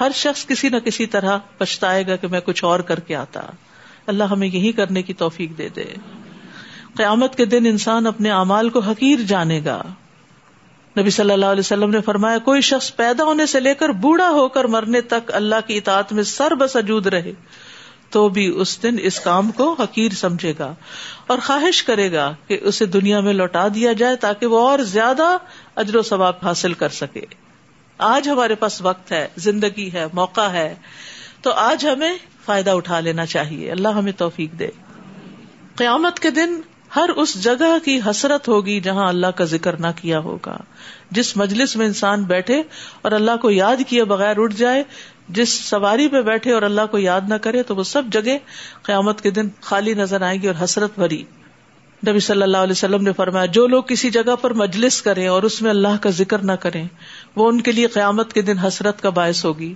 ہر 0.01 0.11
شخص 0.15 0.47
کسی 0.47 0.69
نہ 0.69 0.77
کسی 0.77 1.07
طرح 1.07 1.39
پچھتائے 1.59 2.07
گا 2.07 2.17
کہ 2.17 2.29
میں 2.29 2.41
کچھ 2.41 2.65
اور 2.65 2.81
کر 2.81 3.01
کے 3.01 3.17
آتا۔ 3.17 3.41
اللہ 4.07 4.25
ہمیں 4.25 4.49
یہی 4.49 4.73
کرنے 4.73 5.03
کی 5.03 5.15
توفیق 5.15 5.59
دے 5.59 5.69
دے۔ 5.69 5.85
قیامت 6.97 7.37
کے 7.37 7.45
دن 7.45 7.67
انسان 7.67 8.07
اپنے 8.07 8.31
اعمال 8.31 8.69
کو 8.69 8.79
حقیر 8.79 9.19
جانے 9.21 9.61
گا۔ 9.65 9.83
نبی 10.99 11.11
صلی 11.11 11.31
اللہ 11.31 11.47
علیہ 11.47 11.61
وسلم 11.61 11.91
نے 11.91 12.01
فرمایا، 12.01 12.39
کوئی 12.39 12.61
شخص 12.61 12.97
پیدا 12.97 13.25
ہونے 13.25 13.47
سے 13.47 13.61
لے 13.61 13.75
کر 13.75 13.89
بوڑھا 13.89 14.29
ہو 14.29 14.49
کر 14.49 14.65
مرنے 14.65 15.01
تک 15.01 15.35
اللہ 15.35 15.55
کی 15.67 15.77
اطاعت 15.77 16.13
میں 16.13 16.23
سر 16.23 16.55
بسجود 16.55 17.07
رہے۔ 17.07 17.33
تو 18.11 18.29
بھی 18.29 18.47
اس 18.57 18.83
دن 18.83 18.97
اس 19.03 19.21
کام 19.21 19.51
کو 19.51 19.77
حقیر 19.79 20.13
سمجھے 20.13 20.55
گا 20.59 20.75
اور 21.27 21.39
خواہش 21.47 21.83
کرے 21.83 22.13
گا 22.13 22.35
کہ 22.47 22.59
اسے 22.63 22.87
دنیا 22.87 23.21
میں 23.21 23.33
لوٹا 23.33 23.69
دیا 23.75 23.93
جائے 23.93 24.17
تاکہ 24.17 24.47
وہ 24.47 24.69
اور 24.69 24.79
زیادہ 24.79 25.37
اجر 25.77 25.97
و 25.97 26.03
ثواب 26.03 26.35
حاصل 26.43 26.73
کر 26.73 26.89
سکے۔ 26.89 27.21
آج 27.99 28.29
ہمارے 28.29 28.55
پاس 28.55 28.83
وقت 28.83 29.13
ہے، 29.13 29.29
زندگی 29.37 29.93
ہے، 29.93 30.07
موقع 30.13 30.49
ہے، 30.49 30.75
تو 31.43 31.51
آج 31.51 31.87
ہمیں 31.87 32.17
فائدہ 32.45 32.71
اٹھا 32.71 33.01
لینا 33.01 33.27
چاہیے۔ 33.27 33.71
اللہ 33.71 33.89
ہمیں 33.89 34.13
توفیق 34.13 34.53
دے۔ 34.53 34.69
قیامت 35.77 36.19
کے 36.19 36.31
دن 36.31 36.61
ہر 36.97 37.09
اس 37.09 37.45
جگہ 37.45 37.79
کی 37.85 38.01
حسرت 38.11 38.49
ہوگی 38.49 38.81
جہاں 38.81 39.09
اللہ 39.09 39.27
کا 39.27 39.45
ذکر 39.45 39.81
نہ 39.81 39.87
کیا 39.97 40.19
ہوگا۔ 40.19 40.57
جس 41.11 41.37
مجلس 41.37 41.77
میں 41.77 41.87
انسان 41.87 42.23
بیٹھے 42.23 42.63
اور 43.03 43.13
اللہ 43.13 43.37
کو 43.37 43.51
یاد 43.51 43.77
کیے 43.89 44.05
بغیر 44.05 44.35
اٹھ 44.39 44.55
جائے 44.55 44.83
جس 45.33 45.49
سواری 45.49 46.09
پہ 46.09 46.23
بیٹھے 46.23 46.53
اور 46.53 46.63
اللہ 46.63 46.81
کو 46.91 46.99
یاد 46.99 47.21
نہ 47.29 47.35
کرے 47.35 47.63
تو 47.63 47.77
وہ 47.77 47.83
سب 47.83 48.03
جگہ 48.13 48.39
قیامت 48.83 49.21
کے 49.21 49.31
دن 49.31 49.49
خالی 49.61 49.95
نظر 49.95 50.23
آئے 50.23 50.43
گی 50.43 50.47
اور 50.47 50.65
حسرت 50.65 50.99
بھری۔ 50.99 51.25
نبی 52.09 52.21
صلی 52.21 52.43
اللہ 52.43 52.57
علیہ 52.57 52.73
وسلم 52.73 53.03
نے 53.03 53.13
فرمایا، 53.13 53.47
جو 53.47 53.67
لوگ 53.67 53.83
کسی 53.83 54.11
جگہ 54.11 54.37
پر 54.37 54.53
مجلس 54.53 55.03
کریں 55.03 55.27
اور 55.27 55.43
اس 55.43 55.63
میں 55.63 55.71
اللہ 55.71 55.97
کا 56.01 56.11
ذکر 56.11 56.39
نہ 56.39 56.53
کریں، 56.53 56.89
وہ 57.37 57.49
ان 57.49 57.61
کے 57.61 57.73
لیے 57.73 57.87
قیامت 57.87 58.33
کے 58.33 58.43
دن 58.43 58.59
حسرت 58.59 59.03
کا 59.03 59.11
باعث 59.11 59.45
ہوگی۔ 59.45 59.75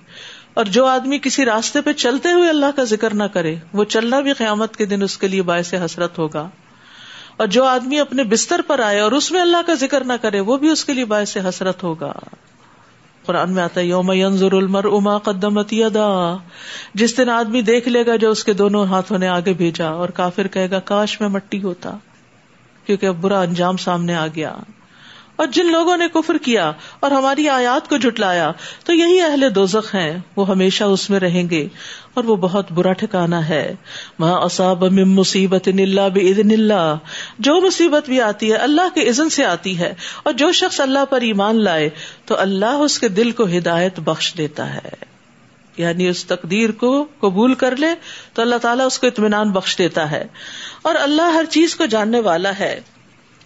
اور 0.53 0.65
جو 0.65 0.85
آدمی 0.85 1.19
کسی 1.19 1.45
راستے 1.45 1.81
پہ 1.81 1.93
چلتے 1.93 2.31
ہوئے 2.31 2.49
اللہ 2.49 2.65
کا 2.75 2.83
ذکر 2.83 3.13
نہ 3.13 3.23
کرے، 3.23 3.55
وہ 3.73 3.83
چلنا 3.83 4.19
بھی 4.19 4.33
قیامت 4.33 4.75
کے 4.75 4.85
دن 4.85 5.01
اس 5.01 5.17
کے 5.17 5.27
لیے 5.27 5.41
باعث 5.41 5.73
حسرت 5.73 6.17
ہوگا۔ 6.17 6.49
اور 7.37 7.47
جو 7.47 7.63
آدمی 7.63 7.99
اپنے 7.99 8.23
بستر 8.23 8.61
پر 8.67 8.79
آئے 8.79 8.99
اور 8.99 9.11
اس 9.11 9.31
میں 9.31 9.41
اللہ 9.41 9.57
کا 9.67 9.73
ذکر 9.73 10.03
نہ 10.03 10.13
کرے، 10.21 10.39
وہ 10.39 10.57
بھی 10.57 10.69
اس 10.69 10.85
کے 10.85 10.93
لیے 10.93 11.05
باعث 11.05 11.37
حسرت 11.37 11.83
ہوگا۔ 11.83 12.13
قرآن 13.25 13.51
میں 13.51 13.63
آتا 13.63 13.81
ہے، 13.81 13.85
یوم 13.85 14.11
ینظر 14.11 14.51
المر 14.51 14.85
اما 14.85 15.17
قدمت 15.17 15.73
یدا۔ 15.73 16.37
جس 16.93 17.17
دن 17.17 17.29
آدمی 17.29 17.61
دیکھ 17.61 17.87
لے 17.87 18.05
گا 18.05 18.15
جو 18.15 18.31
اس 18.31 18.43
کے 18.43 18.53
دونوں 18.53 18.85
ہاتھوں 18.85 19.17
نے 19.17 19.27
آگے 19.27 19.53
بھیجا 19.53 19.89
اور 19.89 20.09
کافر 20.09 20.47
کہے 20.47 20.69
گا، 20.71 20.79
کاش 20.79 21.21
میں 21.21 21.29
مٹی 21.29 21.63
ہوتا، 21.63 21.97
کیونکہ 22.85 23.05
اب 23.05 23.15
برا 23.21 23.41
انجام 23.41 23.77
سامنے 23.77 24.15
آ 24.15 24.27
گیا۔ 24.27 24.53
اور 25.35 25.47
جن 25.47 25.71
لوگوں 25.71 25.97
نے 25.97 26.05
کفر 26.13 26.37
کیا 26.37 26.71
اور 26.99 27.11
ہماری 27.11 27.49
آیات 27.49 27.89
کو 27.89 27.97
جٹلایا 27.97 28.51
تو 28.85 28.93
یہی 28.93 29.21
اہل 29.21 29.55
دوزخ 29.55 29.95
ہیں۔ 29.95 30.17
وہ 30.35 30.47
ہمیشہ 30.47 30.83
اس 30.83 31.09
میں 31.09 31.19
رہیں 31.19 31.49
گے 31.49 31.67
اور 32.13 32.23
وہ 32.23 32.35
بہت 32.35 32.71
برا 32.71 32.93
ٹھکانا 32.93 33.49
ہے۔ 33.49 33.75
وہاں 34.19 34.41
اصاب 34.41 34.83
مصیبت 34.83 35.67
اللہ 35.67 36.95
جو 37.39 37.61
مصیبت 37.61 38.05
بھی 38.05 38.21
آتی 38.21 38.51
ہے، 38.51 38.55
اللہ 38.55 38.95
کے 38.95 39.09
عزن 39.09 39.29
سے 39.29 39.45
آتی 39.45 39.79
ہے۔ 39.79 39.93
اور 40.23 40.33
جو 40.33 40.51
شخص 40.51 40.81
اللہ 40.81 41.05
پر 41.09 41.21
ایمان 41.21 41.63
لائے، 41.63 41.89
تو 42.25 42.39
اللہ 42.39 42.65
اس 42.65 42.99
کے 42.99 43.07
دل 43.07 43.31
کو 43.31 43.45
ہدایت 43.45 43.99
بخش 43.99 44.33
دیتا 44.37 44.73
ہے۔ 44.73 45.15
یعنی 45.77 46.07
اس 46.07 46.25
تقدیر 46.25 46.71
کو 46.71 47.05
قبول 47.19 47.53
کر 47.53 47.75
لے، 47.75 47.87
تو 48.33 48.41
اللہ 48.41 48.55
تعالیٰ 48.55 48.85
اس 48.85 48.99
کو 48.99 49.07
اطمینان 49.07 49.51
بخش 49.51 49.77
دیتا 49.77 50.11
ہے۔ 50.11 50.25
اور 50.81 50.95
اللہ 50.99 51.21
ہر 51.21 51.45
چیز 51.49 51.75
کو 51.75 51.85
جاننے 51.85 52.19
والا 52.19 52.51
ہے۔ 52.59 52.81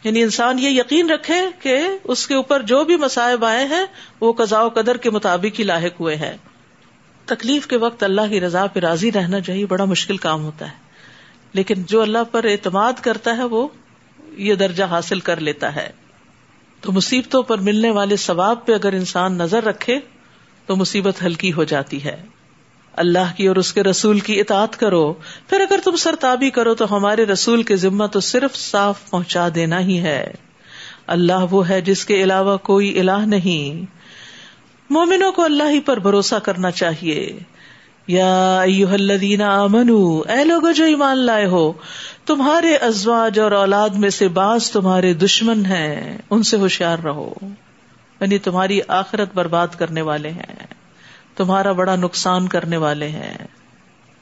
یعنی 0.03 0.23
انسان 0.23 0.59
یہ 0.59 0.69
یقین 0.69 1.09
رکھے 1.09 1.41
کہ 1.61 1.77
اس 2.03 2.27
کے 2.27 2.35
اوپر 2.35 2.61
جو 2.61 2.83
بھی 2.83 2.97
مسائب 2.97 3.45
آئے 3.45 3.65
ہیں، 3.65 3.85
وہ 4.21 4.33
قزا 4.33 4.61
و 4.61 4.69
قدر 4.69 4.97
کے 4.97 5.09
مطابق 5.09 5.59
ہی 5.59 5.63
لاحق 5.63 5.99
ہوئے 5.99 6.15
ہیں۔ 6.15 6.37
تکلیف 7.25 7.67
کے 7.67 7.77
وقت 7.77 8.03
اللہ 8.03 8.21
کی 8.29 8.41
رضا 8.41 8.67
پہ 8.67 8.79
راضی 8.79 9.11
رہنا 9.11 9.41
چاہیے 9.41 9.65
بڑا 9.65 9.85
مشکل 9.85 10.17
کام 10.17 10.43
ہوتا 10.43 10.65
ہے۔ 10.65 10.89
لیکن 11.53 11.83
جو 11.83 12.01
اللہ 12.01 12.23
پر 12.31 12.43
اعتماد 12.43 12.93
کرتا 13.01 13.37
ہے، 13.37 13.43
وہ 13.43 13.67
یہ 14.31 14.55
درجہ 14.55 14.83
حاصل 14.83 15.19
کر 15.19 15.39
لیتا 15.39 15.75
ہے۔ 15.75 15.89
تو 16.81 16.91
مصیبتوں 16.91 17.43
پر 17.43 17.57
ملنے 17.57 17.89
والے 17.89 18.15
ثواب 18.15 18.65
پہ 18.65 18.73
اگر 18.73 18.93
انسان 18.93 19.33
نظر 19.33 19.63
رکھے، 19.63 19.99
تو 20.65 20.75
مصیبت 20.75 21.21
ہلکی 21.23 21.53
ہو 21.53 21.63
جاتی 21.63 22.03
ہے۔ 22.03 22.23
اللہ 22.99 23.37
کی 23.37 23.47
اور 23.47 23.55
اس 23.55 23.73
کے 23.73 23.83
رسول 23.83 24.19
کی 24.19 24.39
اطاعت 24.39 24.77
کرو۔ 24.77 25.13
پھر 25.47 25.61
اگر 25.61 25.79
تم 25.83 25.95
سرتابی 25.95 26.49
کرو 26.49 26.75
تو 26.75 26.97
ہمارے 26.97 27.25
رسول 27.25 27.63
کے 27.63 27.75
ذمہ 27.75 28.05
تو 28.05 28.19
صرف 28.19 28.55
صاف 28.55 29.09
پہنچا 29.09 29.47
دینا 29.55 29.79
ہی 29.79 29.99
ہے۔ 29.99 30.31
اللہ 31.07 31.45
وہ 31.51 31.69
ہے 31.69 31.81
جس 31.81 32.05
کے 32.05 32.23
علاوہ 32.23 32.57
کوئی 32.57 32.99
الہ 32.99 33.25
نہیں۔ 33.25 33.85
مومنوں 34.89 35.31
کو 35.31 35.43
اللہ 35.43 35.69
ہی 35.69 35.79
پر 35.79 35.99
بھروسہ 35.99 36.35
کرنا 36.35 36.71
چاہیے۔ 36.71 37.39
یا 38.07 38.61
الذین 38.61 39.41
آمنو، 39.41 40.19
اے 40.19 40.43
لوگ 40.43 40.61
جو 40.75 40.85
ایمان 40.85 41.17
لائے 41.17 41.45
ہو، 41.45 41.73
تمہارے 42.25 42.75
ازواج 42.75 43.39
اور 43.39 43.51
اولاد 43.51 43.89
میں 43.89 44.09
سے 44.09 44.27
بعض 44.27 44.71
تمہارے 44.71 45.13
دشمن 45.13 45.65
ہیں، 45.65 46.17
ان 46.29 46.43
سے 46.43 46.57
ہوشیار 46.57 46.99
رہو۔ 46.99 47.33
یعنی 48.21 48.37
تمہاری 48.37 48.79
آخرت 48.87 49.29
برباد 49.33 49.67
کرنے 49.77 50.01
والے 50.01 50.29
ہیں۔ 50.29 50.78
تمہارا 51.35 51.71
بڑا 51.71 51.95
نقصان 51.95 52.47
کرنے 52.47 52.77
والے 52.77 53.07
ہیں۔ 53.07 53.37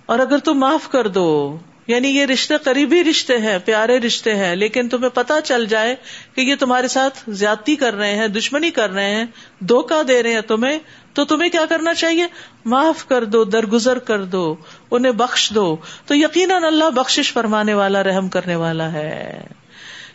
اور 0.05 0.19
اگر 0.19 0.37
تم 0.37 0.53
معاف 0.53 0.89
کر 0.89 1.07
دو 1.07 1.57
یعنی 1.87 2.07
یہ 2.07 2.25
رشتے 2.25 2.53
قریبی 2.63 3.03
رشتے 3.03 3.37
ہیں، 3.37 3.59
پیارے 3.65 3.99
رشتے 3.99 4.35
ہیں، 4.35 4.55
لیکن 4.55 4.89
تمہیں 4.89 5.09
پتا 5.09 5.41
چل 5.41 5.65
جائے 5.65 5.95
کہ 6.35 6.41
یہ 6.41 6.55
تمہارے 6.59 6.87
ساتھ 6.87 7.29
زیادتی 7.29 7.75
کر 7.75 7.93
رہے 7.93 8.15
ہیں، 8.15 8.27
دشمنی 8.27 8.71
کر 8.71 8.91
رہے 8.91 9.15
ہیں 9.15 9.25
دھوکا 9.59 10.01
دے 10.07 10.23
رہے 10.23 10.33
ہیں 10.33 10.41
تمہیں، 10.41 10.79
تو 11.13 11.25
تمہیں 11.25 11.49
کیا 11.49 11.65
کرنا 11.69 11.93
چاہیے؟ 11.93 12.25
معاف 12.65 13.05
کر 13.05 13.23
دو، 13.23 13.43
درگزر 13.43 13.99
کر 13.99 14.23
دو، 14.23 14.55
انہیں 14.91 15.11
بخش 15.11 15.51
دو۔ 15.55 15.77
تو 16.05 16.15
یقیناً 16.15 16.63
اللہ 16.63 16.89
بخش 16.89 17.33
فرمانے 17.33 17.73
والا، 17.73 18.03
رحم 18.03 18.29
کرنے 18.29 18.55
والا 18.55 18.91
ہے۔ 18.91 19.47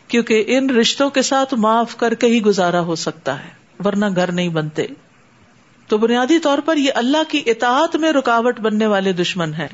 کیونکہ 0.09 0.45
ان 0.47 0.71
رشتوں 0.71 1.11
کے 1.11 1.23
ساتھ 1.23 1.55
معاف 1.55 1.97
کر 1.97 2.15
کے 2.15 2.27
ہی 2.27 2.43
گزارا 2.43 2.81
ہو 2.81 2.95
سکتا 2.95 3.45
ہے، 3.45 3.49
ورنہ 3.85 4.07
گھر 4.17 4.33
نہیں 4.33 4.49
بنتے۔ 4.49 4.87
تو 5.89 5.99
بنیادی 5.99 6.39
طور 6.39 6.59
پر 6.65 6.77
یہ 6.77 6.91
اللہ 6.95 7.31
کی 7.31 7.43
اطاعت 7.47 7.97
میں 7.97 8.13
رکاوٹ 8.13 8.61
بننے 8.61 8.87
والے 8.87 9.13
دشمن 9.13 9.55
ہیں۔ 9.55 9.69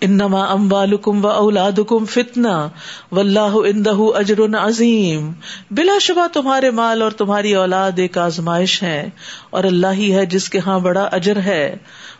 انما 0.00 0.44
اموالکم 0.44 1.24
و 1.24 1.28
اولادکم 1.28 2.04
فتنہ، 2.04 2.68
واللہ 3.12 3.40
اندہ 3.40 3.94
اجر 3.96 4.40
عظیم۔ 4.58 5.32
بلا 5.70 5.98
شبہ 6.00 6.26
تمہارے 6.32 6.70
مال 6.70 7.02
اور 7.02 7.10
تمہاری 7.10 7.54
اولاد 7.54 7.92
ایک 7.96 8.18
آزمائش 8.18 8.82
ہے 8.82 9.10
اور 9.50 9.64
اللہ 9.64 9.86
ہی 9.92 10.14
ہے 10.14 10.26
جس 10.26 10.50
کے 10.50 10.58
ہاں 10.58 10.78
بڑا 10.78 11.02
اجر 11.02 11.36
ہے۔ 11.36 11.76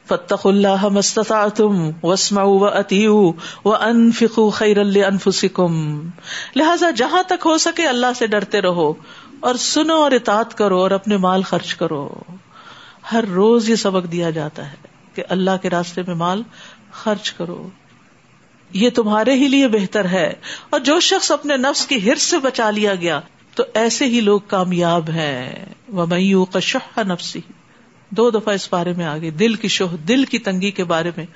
فتق 0.09 0.47
اللہ 0.47 0.89
مستطعتم 0.89 1.91
واسمعوا 2.03 2.61
واتیعوا 2.61 3.33
وانفقوا 3.65 4.51
خیرا 4.51 4.83
لانفسکم۔ 4.83 6.01
لہذا 6.57 6.91
جہاں 6.91 7.23
تک 7.23 7.47
ہو 7.47 7.59
سکے 7.59 7.87
اللہ 7.87 8.07
سے 8.19 8.27
ڈرتے 8.27 8.61
رہو 8.61 8.95
اور 9.41 9.55
سنو 9.55 9.95
اور 9.95 10.11
اطاعت 10.11 10.59
کرو 10.59 10.79
اور 10.79 10.91
اپنے 10.91 11.17
مال 11.17 11.43
خرچ 11.43 11.75
کرو۔ 11.75 12.09
ہر 13.13 13.25
روز 13.25 13.71
یہ 13.71 13.75
سبق 13.75 14.13
دیا 14.13 14.31
جاتا 14.31 14.71
ہے 14.71 14.77
کہ 15.15 15.23
اللہ 15.29 15.51
کے 15.63 15.71
راستے 15.71 16.03
میں 16.07 16.15
مال 16.15 16.43
خرچ 16.93 17.33
کرو۔ 17.33 17.69
یہ 18.73 18.91
تمہارے 18.91 19.33
ہی 19.33 19.49
لیے 19.49 19.69
بہتر 19.69 20.05
ہے۔ 20.05 20.33
اور 20.71 20.81
جو 20.81 21.01
شخص 21.01 21.31
اپنے 21.31 21.57
نفس 21.57 21.87
کی 21.87 22.11
ہر 22.11 22.15
سے 22.15 22.39
بچا 22.39 22.71
لیا 22.71 22.95
گیا، 22.95 23.21
تو 23.55 23.65
ایسے 23.75 24.05
ہی 24.05 24.21
لوگ 24.21 24.41
کامیاب 24.47 25.11
ہیں۔ 25.11 25.67
وہ 25.89 26.07
میو 26.07 26.45
کا 26.45 26.61
شہ 26.61 27.01
نفسی 27.01 27.41
دو 28.11 28.31
دفعہ 28.31 28.55
اس 28.55 28.73
بارے 28.73 28.93
میں 28.93 29.07
آگے، 29.07 29.31
دل 29.31 29.55
کی 29.55 29.69
شوہ، 29.69 29.97
دل 29.97 30.25
کی 30.25 30.39
تنگی 30.39 30.71
کے 30.71 30.85
بارے 30.85 31.11
میں 31.17 31.27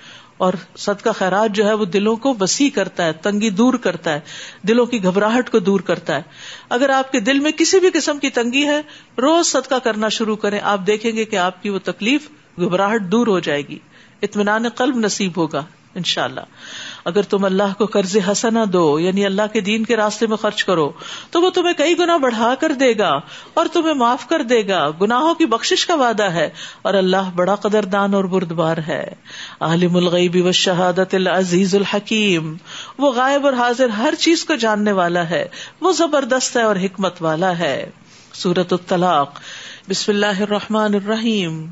اور 0.42 0.52
سد 0.78 1.02
کا 1.02 1.12
خیرات 1.12 1.54
جو 1.54 1.66
ہے 1.66 1.74
وہ 1.74 1.84
دلوں 1.84 2.16
کو 2.16 2.34
وسیع 2.40 2.70
کرتا 2.74 3.04
ہے، 3.04 3.12
تنگی 3.12 3.50
دور 3.50 3.74
کرتا 3.74 4.12
ہے، 4.12 4.20
دلوں 4.62 4.86
کی 4.86 5.02
گھبراہٹ 5.02 5.50
کو 5.50 5.58
دور 5.58 5.80
کرتا 5.80 6.16
ہے۔ 6.16 6.22
اگر 6.68 6.88
آپ 6.90 7.12
کے 7.12 7.20
دل 7.20 7.40
میں 7.40 7.52
کسی 7.52 7.80
بھی 7.80 7.90
قسم 7.94 8.18
کی 8.18 8.30
تنگی 8.30 8.64
ہے، 8.64 8.80
روز 9.18 9.46
صدقہ 9.46 9.74
کرنا 9.74 10.08
شروع 10.08 10.36
کریں۔ 10.36 10.60
آپ 10.62 10.80
دیکھیں 10.86 11.12
گے 11.12 11.24
کہ 11.24 11.36
آپ 11.36 11.62
کی 11.62 11.68
وہ 11.68 11.78
تکلیف، 11.78 12.28
گھبراہٹ 12.56 13.02
دور 13.02 13.26
ہو 13.26 13.38
جائے 13.38 13.62
گی۔ 13.68 13.78
اطمینان 14.22 14.68
قلب 14.68 14.96
نصیب 14.96 15.32
ہوگا۔ 15.36 15.64
ان 15.94 16.02
شاء 16.02 16.24
اللہ 16.24 16.40
اگر 17.04 17.22
تم 17.22 17.44
اللہ 17.44 17.78
کو 17.78 17.86
قرض 17.86 18.16
حسنا 18.30 18.64
دو 18.72 19.00
یعنی 19.00 19.26
اللہ 19.26 19.42
کے 19.52 19.60
دین 19.60 19.84
کے 19.84 19.96
راستے 19.96 20.26
میں 20.26 20.36
خرچ 20.36 20.64
کرو، 20.64 20.92
تو 21.30 21.42
وہ 21.42 21.50
تمہیں 21.50 21.74
کئی 21.74 21.98
گنا 21.98 22.16
بڑھا 22.16 22.54
کر 22.60 22.72
دے 22.72 22.98
گا 22.98 23.20
اور 23.54 23.66
تمہیں 23.72 23.94
معاف 23.94 24.28
کر 24.28 24.42
دے 24.42 24.68
گا۔ 24.68 24.90
گناہوں 25.00 25.34
کی 25.34 25.46
بخش 25.46 25.86
کا 25.86 25.94
وعدہ 25.94 26.22
ہے 26.22 26.50
اور 26.82 26.94
اللہ 26.94 27.30
بڑا 27.34 27.54
قدر 27.54 27.84
دان 27.84 28.14
اور 28.14 28.24
بردبار 28.24 28.76
ہے۔ 28.76 29.08
عالم 29.60 29.96
الغیبی 29.96 30.40
و 30.40 30.52
شہادت 30.52 31.14
العزیز 31.14 31.74
الحکیم۔ 31.74 32.56
وہ 32.98 33.12
غائب 33.12 33.46
اور 33.46 33.52
حاضر 33.52 33.88
ہر 33.88 34.14
چیز 34.18 34.44
کو 34.44 34.54
جاننے 34.54 34.92
والا 34.92 35.30
ہے۔ 35.30 35.48
وہ 35.80 35.92
زبردست 35.92 36.56
ہے 36.56 36.62
اور 36.62 36.76
حکمت 36.76 37.22
والا 37.22 37.58
ہے۔ 37.58 37.90
سورت 38.32 38.72
الطلاق۔ 38.72 39.40
بسم 39.88 40.12
اللہ 40.12 40.40
الرحمن 40.40 40.94
الرحیم۔ 40.94 41.66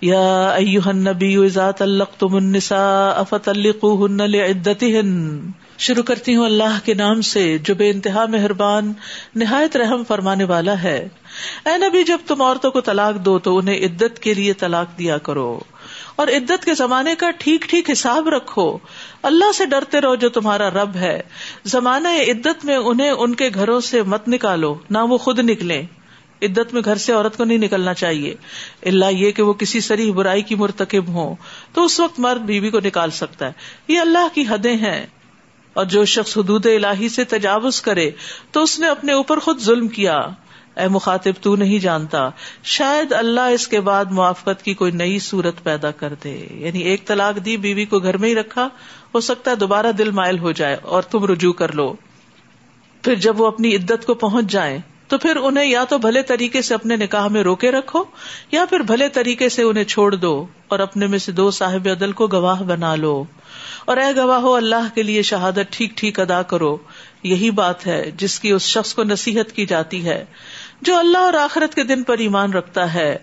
یا 0.00 0.48
ایوہ 0.48 0.88
النبی 0.88 1.36
اذا 1.36 1.70
طلقتم 1.70 2.34
النساء 2.34 3.22
فطلقوهن 3.22 4.16
لعدتهن. 4.16 5.38
شروع 5.78 6.02
کرتی 6.02 6.36
ہوں 6.36 6.44
اللہ 6.44 6.78
کے 6.84 6.94
نام 6.94 7.20
سے، 7.20 7.58
جو 7.58 7.74
بے 7.74 7.90
انتہا 7.90 8.26
مہربان، 8.26 8.92
نہایت 9.34 9.76
رحم 9.76 10.04
فرمانے 10.08 10.44
والا 10.44 10.82
ہے۔ 10.82 11.08
اے 11.66 11.78
نبی، 11.78 12.04
جب 12.04 12.18
تم 12.26 12.42
عورتوں 12.42 12.70
کو 12.70 12.80
طلاق 12.80 13.14
دو 13.14 13.38
تو 13.38 13.58
انہیں 13.58 13.84
عدت 13.84 14.18
کے 14.18 14.34
لیے 14.34 14.52
طلاق 14.52 14.98
دیا 14.98 15.18
کرو۔ 15.18 15.58
اور 16.16 16.28
عدت 16.28 16.64
کے 16.64 16.74
زمانے 16.74 17.14
کا 17.14 17.30
ٹھیک 17.38 17.60
ٹھیک 17.60 17.90
حساب 17.90 18.28
رکھو۔ 18.28 18.78
اللہ 19.22 19.52
سے 19.52 19.66
ڈرتے 19.66 20.00
رہو 20.00 20.14
جو 20.14 20.28
تمہارا 20.28 20.70
رب 20.70 20.96
ہے۔ 20.96 21.22
زمانہ 21.64 22.08
عدت 22.08 22.64
میں 22.64 22.76
انہیں 22.76 23.10
ان 23.10 23.34
کے 23.34 23.50
گھروں 23.54 23.80
سے 23.80 24.02
مت 24.02 24.28
نکالو، 24.28 24.74
نہ 24.90 24.98
وہ 24.98 25.18
خود 25.18 25.38
نکلیں۔ 25.38 25.82
عدت 26.42 26.74
میں 26.74 26.82
گھر 26.84 26.96
سے 26.96 27.12
عورت 27.12 27.36
کو 27.36 27.44
نہیں 27.44 27.58
نکلنا 27.58 27.94
چاہیے۔ 27.94 28.34
اللہ 28.86 29.04
یہ 29.04 29.30
کہ 29.30 29.42
وہ 29.42 29.52
کسی 29.52 29.80
سری 29.80 30.12
برائی 30.12 30.42
کی 30.42 30.54
مرتکب 30.54 31.08
ہو 31.08 31.34
تو 31.72 31.84
اس 31.84 32.00
وقت 32.00 32.20
مرد 32.20 32.40
بیوی 32.40 32.70
کو 32.70 32.80
نکال 32.80 33.10
سکتا 33.10 33.46
ہے۔ 33.46 33.52
یہ 33.88 34.00
اللہ 34.00 34.34
کی 34.34 34.44
حدیں 34.48 34.76
ہیں۔ 34.76 35.06
اور 35.72 35.84
جو 35.84 36.04
شخص 36.04 36.38
حدود 36.38 36.66
الہی 36.66 37.08
سے 37.08 37.24
تجاوز 37.24 37.82
کرے 37.82 38.10
تو 38.50 38.62
اس 38.62 38.78
نے 38.78 38.88
اپنے 38.88 39.12
اوپر 39.12 39.38
خود 39.38 39.60
ظلم 39.60 39.88
کیا۔ 39.88 40.16
اے 40.76 40.88
مخاطب، 40.88 41.32
تو 41.40 41.56
نہیں 41.56 41.78
جانتا۔ 41.78 42.30
شاید 42.64 43.12
اللہ 43.12 43.40
اس 43.40 43.68
کے 43.68 43.80
بعد 43.80 44.04
موافقت 44.04 44.62
کی 44.62 44.74
کوئی 44.74 44.92
نئی 44.92 45.18
صورت 45.18 45.62
پیدا 45.62 45.90
کر 45.90 46.14
دے۔ 46.24 46.46
یعنی 46.50 46.78
ایک 46.78 47.06
طلاق 47.06 47.44
دی، 47.44 47.56
بیوی 47.56 47.84
کو 47.84 47.98
گھر 47.98 48.16
میں 48.16 48.28
ہی 48.28 48.34
رکھا۔ 48.34 48.68
ہو 49.14 49.20
سکتا 49.20 49.50
ہے 49.50 49.56
دوبارہ 49.56 49.92
دل 49.92 50.10
مائل 50.10 50.38
ہو 50.38 50.52
جائے 50.52 50.76
اور 50.82 51.02
تم 51.02 51.24
رجوع 51.24 51.52
کر 51.52 51.72
لو۔ 51.72 51.94
پھر 53.02 53.14
جب 53.14 53.40
وہ 53.40 53.46
اپنی 53.46 53.76
عدت 53.76 54.06
کو 54.06 54.14
پہنچ 54.14 54.46
جائیں 54.46 54.78
تو 55.08 55.18
پھر 55.18 55.36
انہیں 55.36 55.64
یا 55.64 55.84
تو 55.84 55.98
بھلے 55.98 56.22
طریقے 56.22 56.62
سے 56.62 56.74
اپنے 56.74 56.96
نکاح 56.96 57.28
میں 57.28 57.42
روکے 57.42 57.70
رکھو، 57.70 58.04
یا 58.52 58.64
پھر 58.64 58.80
بھلے 58.80 59.08
طریقے 59.08 59.48
سے 59.48 59.62
انہیں 59.62 59.84
چھوڑ 59.84 60.14
دو 60.14 60.46
اور 60.68 60.78
اپنے 60.78 61.06
میں 61.06 61.18
سے 61.18 61.32
دو 61.32 61.50
صاحب 61.50 61.88
عدل 61.88 62.12
کو 62.12 62.26
گواہ 62.26 62.62
بنا 62.62 62.94
لو۔ 62.94 63.24
اور 63.84 63.96
اے 63.96 64.16
گواہ 64.16 64.56
اللہ 64.56 64.94
کے 64.94 65.02
لیے 65.02 65.22
شہادت 65.22 65.72
ٹھیک 65.72 65.96
ٹھیک 65.96 66.20
ادا 66.20 66.42
کرو۔ 66.42 66.76
یہی 67.22 67.50
بات 67.50 67.86
ہے 67.86 68.10
جس 68.16 68.40
کی 68.40 68.50
اس 68.50 68.62
شخص 68.62 68.94
کو 68.94 69.04
نصیحت 69.04 69.52
کی 69.52 69.66
جاتی 69.66 70.04
ہے، 70.04 70.24
جو 70.82 70.96
اللہ 70.96 71.18
اور 71.18 71.34
آخرت 71.34 71.74
کے 71.74 71.84
دن 71.84 72.02
پر 72.02 72.18
ایمان 72.18 72.52
رکھتا 72.52 72.94
ہے۔ 72.94 73.16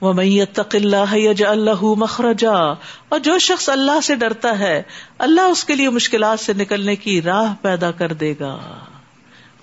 وہ 0.00 0.12
میت 0.12 0.60
اللہ 0.72 1.42
اللہ 1.46 1.82
مخرجا۔ 1.82 2.54
اور 3.08 3.18
جو 3.18 3.38
شخص 3.38 3.68
اللہ 3.68 4.00
سے 4.02 4.14
ڈرتا 4.14 4.58
ہے، 4.58 4.82
اللہ 5.18 5.40
اس 5.40 5.64
کے 5.64 5.74
لیے 5.74 5.90
مشکلات 5.90 6.40
سے 6.40 6.52
نکلنے 6.52 6.96
کی 6.96 7.22
راہ 7.22 7.54
پیدا 7.62 7.90
کر 7.90 8.12
دے 8.12 8.34
گا۔ 8.40 8.78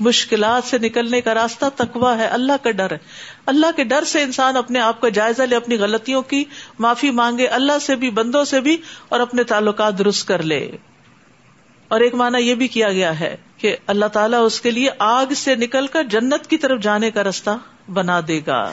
مشکلات 0.04 0.64
سے 0.64 0.78
نکلنے 0.78 1.22
کا 1.22 1.34
راستہ 1.34 1.66
تکوا 1.76 2.18
ہے، 2.18 2.26
اللہ 2.26 2.54
کا 2.64 2.72
ڈر 2.72 2.92
ہے۔ 2.92 2.98
اللہ 3.46 3.68
کے 3.76 3.84
ڈر 3.84 4.04
سے 4.04 4.22
انسان 4.22 4.58
اپنے 4.58 4.80
آپ 4.80 5.02
کا 5.02 5.10
جائزہ 5.10 5.44
لے، 5.44 5.56
اپنی 5.56 5.78
غلطیوں 5.78 6.22
کی 6.22 6.44
معافی 6.80 7.12
مانگے، 7.12 7.48
اللہ 7.48 7.80
سے 7.82 7.96
بھی، 7.96 8.10
بندوں 8.10 8.44
سے 8.44 8.60
بھی 8.60 8.78
اور 9.10 9.20
اپنے 9.20 9.44
تعلقات 9.44 10.00
درست 10.00 10.28
کر 10.28 10.44
لے۔ 10.44 10.72
اور 11.88 12.02
ایک 12.02 12.14
مانا 12.14 12.38
یہ 12.38 12.56
بھی 12.56 12.68
کیا 12.68 12.92
گیا 12.92 13.20
ہے 13.20 13.36
کہ 13.58 13.76
اللہ 13.88 14.06
تعالیٰ 14.06 14.46
اس 14.46 14.62
کے 14.62 14.72
لیے 14.72 14.90
آگ 15.00 15.34
سے 15.36 15.56
نکل 15.56 15.88
کر 15.88 16.04
جنت 16.04 16.48
کی 16.48 16.58
طرف 16.58 16.82
جانے 16.82 17.12
کا 17.12 17.24
رستہ 17.24 17.50
بنا 17.92 18.20
دے 18.28 18.40
گا۔ 18.48 18.72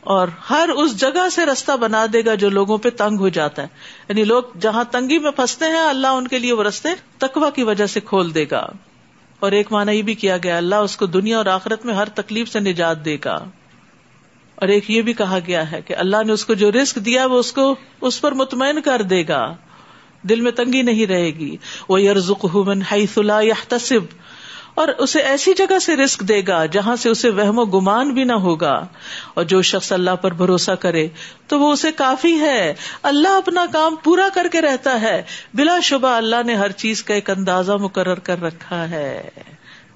اور 0.00 0.28
ہر 0.50 0.68
اس 0.68 0.96
جگہ 0.96 1.28
سے 1.32 1.46
رستہ 1.46 1.72
بنا 1.72 2.06
دے 2.12 2.24
گا 2.24 2.34
جو 2.34 2.48
لوگوں 2.48 2.78
پہ 2.78 2.90
تنگ 2.90 3.18
ہو 3.18 3.28
جاتا 3.28 3.62
ہے۔ 3.62 3.68
یعنی 4.08 4.24
لوگ 4.24 4.42
جہاں 4.60 4.84
تنگی 4.84 5.18
میں 5.18 5.30
پھنستے 5.30 5.64
ہیں، 5.64 5.80
اللہ 5.80 6.06
ان 6.06 6.28
کے 6.28 6.38
لیے 6.38 6.52
وہ 6.52 6.62
رستے 6.62 6.88
تکوا 7.18 7.50
کی 7.50 7.62
وجہ 7.62 7.86
سے 7.86 8.00
کھول 8.00 8.34
دے 8.34 8.44
گا۔ 8.50 8.66
اور 9.42 9.52
ایک 9.52 9.72
مانا 9.72 9.92
یہ 9.92 10.02
بھی 10.02 10.14
کیا 10.14 10.36
گیا، 10.36 10.56
اللہ 10.56 10.74
اس 10.74 10.96
کو 10.96 11.06
دنیا 11.06 11.36
اور 11.38 11.46
آخرت 11.46 11.86
میں 11.86 11.94
ہر 11.94 12.08
تکلیف 12.08 12.52
سے 12.52 12.60
نجات 12.60 13.04
دے 13.04 13.16
گا۔ 13.24 13.44
اور 14.54 14.68
ایک 14.68 14.90
یہ 14.90 15.02
بھی 15.02 15.12
کہا 15.12 15.38
گیا 15.46 15.72
ہے 15.72 15.82
کہ 15.82 15.96
اللہ 15.96 16.16
نے 16.26 16.32
اس 16.32 16.44
کو 16.44 16.54
جو 16.54 16.72
رسک 16.72 16.96
دیا، 16.96 17.26
وہ 17.26 17.38
اس 17.38 17.52
کو 17.52 17.74
اس 18.00 18.20
پر 18.20 18.32
مطمئن 18.32 18.82
کر 18.82 19.02
دے 19.02 19.24
گا۔ 19.28 19.54
دل 20.22 20.40
میں 20.40 20.52
تنگی 20.52 20.82
نہیں 20.82 21.06
رہے 21.06 21.26
گی۔ 21.26 21.56
وہ 21.88 22.02
یرزق 22.02 22.46
تصب 23.68 24.02
اور 24.74 24.88
اسے 24.88 25.20
ایسی 25.20 25.52
جگہ 25.54 25.78
سے 25.78 25.96
رسک 25.96 26.20
دے 26.20 26.42
گا 26.48 26.66
جہاں 26.66 26.96
سے 26.96 27.08
اسے 27.08 27.30
وہم 27.30 27.58
و 27.58 27.64
گمان 27.64 28.14
بھی 28.14 28.24
نہ 28.24 28.32
ہوگا۔ 28.32 28.86
اور 29.34 29.44
جو 29.44 29.62
شخص 29.62 29.92
اللہ 29.92 30.10
پر 30.10 30.30
بھروسہ 30.32 30.70
کرے 30.70 31.08
تو 31.46 31.60
وہ 31.60 31.72
اسے 31.72 31.92
کافی 31.92 32.40
ہے۔ 32.40 32.74
اللہ 33.02 33.28
اپنا 33.28 33.66
کام 33.72 33.96
پورا 33.96 34.28
کر 34.34 34.46
کے 34.52 34.60
رہتا 34.60 35.00
ہے۔ 35.00 35.22
بلا 35.54 35.80
شبہ 35.80 36.08
اللہ 36.08 36.42
نے 36.46 36.54
ہر 36.54 36.72
چیز 36.72 37.04
کا 37.04 37.14
ایک 37.14 37.30
اندازہ 37.30 37.72
مقرر 37.72 38.18
کر 38.18 38.42
رکھا 38.42 38.90
ہے۔ 38.90 39.28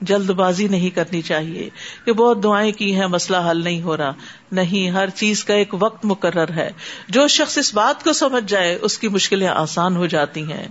جلد 0.01 0.31
بازی 0.31 0.69
نہیں 0.69 0.91
کرنی 0.91 1.23
چاہیے 1.23 1.69
کہ 2.05 2.13
بہت 2.13 2.43
دعائیں 2.43 2.73
کی 2.73 2.97
ہیں، 2.97 3.07
مسئلہ 3.07 3.37
حل 3.51 3.65
نہیں 3.65 3.83
ہو 3.83 3.97
رہا۔ 3.97 4.13
نہیں، 4.53 4.91
ہر 4.91 5.11
چیز 5.11 5.45
کا 5.45 5.55
ایک 5.55 5.75
وقت 5.79 6.05
مقرر 6.05 6.53
ہے۔ 6.53 6.71
جو 7.09 7.29
شخص 7.29 7.59
اس 7.59 7.75
بات 7.75 8.05
کو 8.05 8.13
سمجھ 8.13 8.45
جائے، 8.49 8.79
اس 8.83 8.99
کی 8.99 9.09
مشکلیں 9.09 9.49
آسان 9.49 9.97
ہو 9.97 10.07
جاتی 10.07 10.53
ہیں۔ 10.53 10.69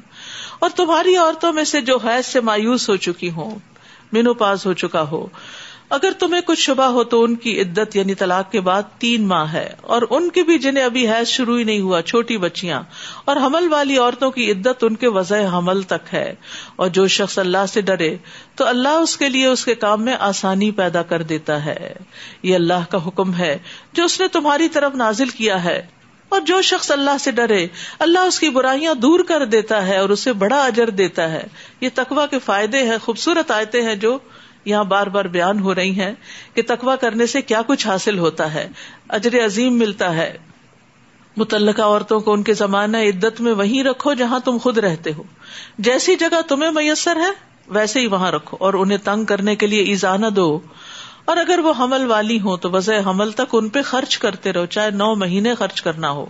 اور 0.60 0.70
تمہاری 0.76 1.16
عورتوں 1.16 1.54
میں 1.54 1.64
سے 1.64 1.82
جو 1.82 1.98
حیض 1.98 2.26
سے 2.26 2.42
مایوس 2.42 2.90
ہو 2.90 2.96
چکی 2.96 3.30
ہوں۔ 3.30 3.75
مینو 4.16 4.34
پاس 4.34 4.66
ہو 4.66 4.74
چکا 4.74 5.02
ہو۔ 5.02 5.28
اگر 5.90 6.12
تمہیں 6.20 6.42
کچھ 6.42 6.60
شبہ 6.60 6.84
ہو 6.84 7.04
تو 7.04 7.24
ان 7.24 7.36
کی 7.36 7.62
عدت 7.62 7.96
یعنی 7.96 8.16
طلاق 8.16 8.52
کے 8.52 8.60
بعد 8.60 8.84
تین 8.98 9.28
ماہ 9.28 9.54
ہے۔ 9.54 9.74
اور 9.82 10.02
ان 10.10 10.30
کی 10.30 10.44
بھی 10.44 10.60
جنہیں 10.60 10.84
ابھی 10.84 11.10
حیض 11.10 11.28
شروع 11.28 11.58
ہی 11.58 11.64
نہیں 11.64 11.80
ہوا، 11.80 12.02
چھوٹی 12.02 12.38
بچیاں۔ 12.38 12.84
اور 13.26 13.36
حمل 13.36 13.68
والی 13.70 13.98
عورتوں 13.98 14.32
کی 14.32 14.52
عدت 14.52 14.84
ان 14.84 14.96
کے 14.96 15.08
وضع 15.08 15.58
حمل 15.58 15.82
تک 15.82 16.14
ہے۔ 16.14 16.36
اور 16.76 16.88
جو 16.88 17.08
شخص 17.08 17.40
اللہ 17.40 17.66
سے 17.70 17.82
ڈرے 17.82 18.18
تو 18.56 18.68
اللہ 18.68 18.90
اس 18.90 19.18
کے 19.18 19.30
لیے 19.30 19.48
اس 19.48 19.66
کے 19.66 19.76
کام 19.76 20.06
میں 20.06 20.16
آسانی 20.20 20.72
پیدا 20.72 21.02
کر 21.02 21.22
دیتا 21.22 21.66
ہے۔ 21.66 21.94
یہ 22.44 22.56
اللہ 22.56 22.92
کا 22.92 23.08
حکم 23.08 23.34
ہے 23.34 23.58
جو 23.94 24.04
اس 24.04 24.22
نے 24.22 24.28
تمہاری 24.28 24.70
طرف 24.70 24.96
نازل 24.96 25.30
کیا 25.30 25.64
ہے۔ 25.64 25.88
اور 26.30 26.42
جو 26.42 26.62
شخص 26.62 26.92
اللہ 26.92 27.18
سے 27.20 27.32
ڈرے، 27.32 27.68
اللہ 28.00 28.20
اس 28.20 28.40
کی 28.40 28.50
برائیاں 28.50 28.94
دور 28.94 29.20
کر 29.20 29.46
دیتا 29.46 29.88
ہے 29.88 29.98
اور 29.98 30.10
اسے 30.10 30.34
بڑا 30.34 30.66
اجر 30.66 30.90
دیتا 30.90 31.32
ہے۔ 31.32 31.44
یہ 31.82 31.90
تقوا 31.94 32.26
کے 32.26 32.40
فائدے 32.40 32.84
ہیں، 32.84 32.98
خوبصورت 33.02 33.52
آئے 33.52 33.82
ہیں 33.82 33.96
جو 33.96 34.18
یہاں 34.66 34.84
بار 34.84 35.08
بار 35.08 35.26
بیان 35.26 35.60
ہو 35.60 35.76
رہی 35.76 36.00
ہیں 36.00 36.14
کہ 36.54 36.62
تقوا 36.68 36.96
کرنے 36.96 37.26
سے 37.26 37.42
کیا 37.42 37.62
کچھ 37.68 37.88
حاصل 37.88 38.20
ہوتا 38.20 38.54
ہے۔ 38.54 38.70
اجر 39.10 39.46
عظیم 39.46 39.78
ملتا 39.78 40.16
ہے۔ 40.16 40.38
متعلقہ 41.38 41.82
عورتوں 41.82 42.20
کو 42.20 42.34
ان 42.34 42.44
کے 42.44 42.54
زمانہ 42.54 42.98
عدت 42.98 43.42
میں 43.42 43.54
وہیں 43.54 43.84
رکھو 43.84 44.14
جہاں 44.14 44.40
تم 44.40 44.58
خود 44.58 44.78
رہتے 44.78 45.14
ہو۔ 45.14 45.24
جیسی 45.78 46.16
جگہ 46.16 46.42
تمہیں 46.48 46.72
میسر 46.72 47.16
ہے، 47.16 47.32
ویسے 47.68 48.00
ہی 48.00 48.08
وہاں 48.08 48.32
رکھو 48.32 48.58
اور 48.60 48.74
انہیں 48.74 48.98
تنگ 48.98 49.26
کرنے 49.26 49.56
کے 49.56 49.68
لیے 49.68 49.84
ایزانہ 49.84 50.28
دو۔ 50.28 50.60
اور 51.26 51.38
اگر 51.38 51.60
وہ 51.60 51.74
حمل 51.80 52.06
والی 52.06 52.40
ہوں 52.40 52.58
تو 52.58 52.72
وضع 52.72 52.94
حمل 53.06 53.32
تک 53.32 53.54
ان 53.54 53.70
پہ 53.70 53.82
خرچ 53.82 54.18
کرتے 54.18 54.54
رہو، 54.54 54.66
چاہے 54.66 54.92
نو 54.92 55.16
مہینے 55.16 55.56
خرچ 55.56 55.82
کرنا 55.82 56.12
ہو۔ 56.12 56.26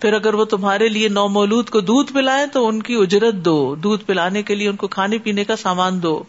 پھر 0.00 0.12
اگر 0.12 0.34
وہ 0.34 0.44
تمہارے 0.44 0.88
لیے 0.88 1.08
نو 1.08 1.28
مولود 1.28 1.70
کو 1.70 1.80
دودھ 1.80 2.12
پلائے 2.12 2.46
تو 2.46 2.68
ان 2.68 2.82
کی 2.82 2.94
اجرت 2.94 3.34
دو۔ 3.34 3.74
دودھ 3.74 4.04
پلانے 4.04 4.42
کے 4.42 4.54
لیے 4.54 4.68
ان 4.68 4.76
کو 4.76 4.88
کھانے 4.88 5.18
پینے 5.18 5.44
کا 5.44 5.56
سامان 5.56 6.02
دو۔ 6.02 6.22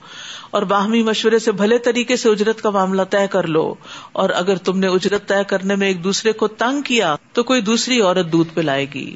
اور 0.51 0.61
باہمی 0.61 1.03
مشورے 1.03 1.39
سے 1.39 1.51
بھلے 1.51 1.77
طریقے 1.77 2.15
سے 2.15 2.29
اجرت 2.29 2.61
کا 2.61 2.69
معاملہ 2.69 3.01
طے 3.09 3.27
کر 3.31 3.47
لو۔ 3.47 3.73
اور 4.11 4.29
اگر 4.29 4.57
تم 4.57 4.79
نے 4.79 4.87
اجرت 4.87 5.27
طے 5.27 5.43
کرنے 5.47 5.75
میں 5.75 5.87
ایک 5.87 6.03
دوسرے 6.03 6.31
کو 6.31 6.47
تنگ 6.47 6.81
کیا 6.81 7.15
تو 7.33 7.43
کوئی 7.43 7.61
دوسری 7.61 8.01
عورت 8.01 8.31
دودھ 8.31 8.49
پلائے 8.53 8.85
گی۔ 8.93 9.15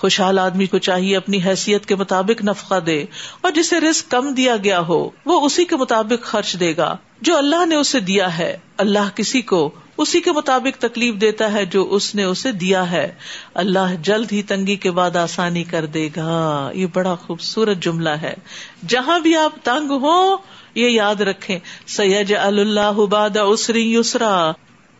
خوشحال 0.00 0.38
آدمی 0.38 0.66
کو 0.66 0.78
چاہیے 0.78 1.16
اپنی 1.16 1.38
حیثیت 1.46 1.86
کے 1.86 1.96
مطابق 1.96 2.44
نفقہ 2.44 2.80
دے 2.80 3.04
اور 3.40 3.52
جسے 3.52 3.80
رسک 3.80 4.10
کم 4.10 4.34
دیا 4.34 4.56
گیا 4.64 4.80
ہو، 4.80 5.10
وہ 5.26 5.40
اسی 5.40 5.64
کے 5.64 5.76
مطابق 5.76 6.24
خرچ 6.24 6.60
دے 6.60 6.76
گا۔ 6.76 6.96
جو 7.20 7.36
اللہ 7.36 7.66
نے 7.66 7.74
اسے 7.74 8.00
دیا 8.00 8.38
ہے، 8.38 8.56
اللہ 8.76 9.16
کسی 9.16 9.42
کو 9.42 9.70
اسی 9.98 10.20
کے 10.20 10.32
مطابق 10.32 10.80
تکلیف 10.80 11.14
دیتا 11.14 11.52
ہے 11.52 11.64
جو 11.64 11.88
اس 11.90 12.14
نے 12.14 12.24
اسے 12.24 12.52
دیا 12.52 12.90
ہے۔ 12.90 13.12
اللہ 13.54 13.94
جلد 14.02 14.32
ہی 14.32 14.42
تنگی 14.42 14.76
کے 14.76 14.90
بعد 14.90 15.16
آسانی 15.16 15.64
کر 15.64 15.86
دے 15.86 16.08
گا۔ 16.16 16.70
یہ 16.74 16.86
بڑا 16.94 17.14
خوبصورت 17.14 17.76
جملہ 17.80 18.08
ہے۔ 18.08 18.34
جہاں 18.88 19.20
بھی 19.20 19.36
آپ 19.36 19.52
تنگ 19.62 19.90
ہو 19.90 20.36
یہ 20.74 20.88
یاد 20.88 21.20
رکھیں۔ 21.20 21.58
سید 21.86 22.32
اللہ 22.40 22.92
باد 22.92 23.36
اسری 23.36 23.94
یسرا 23.94 24.52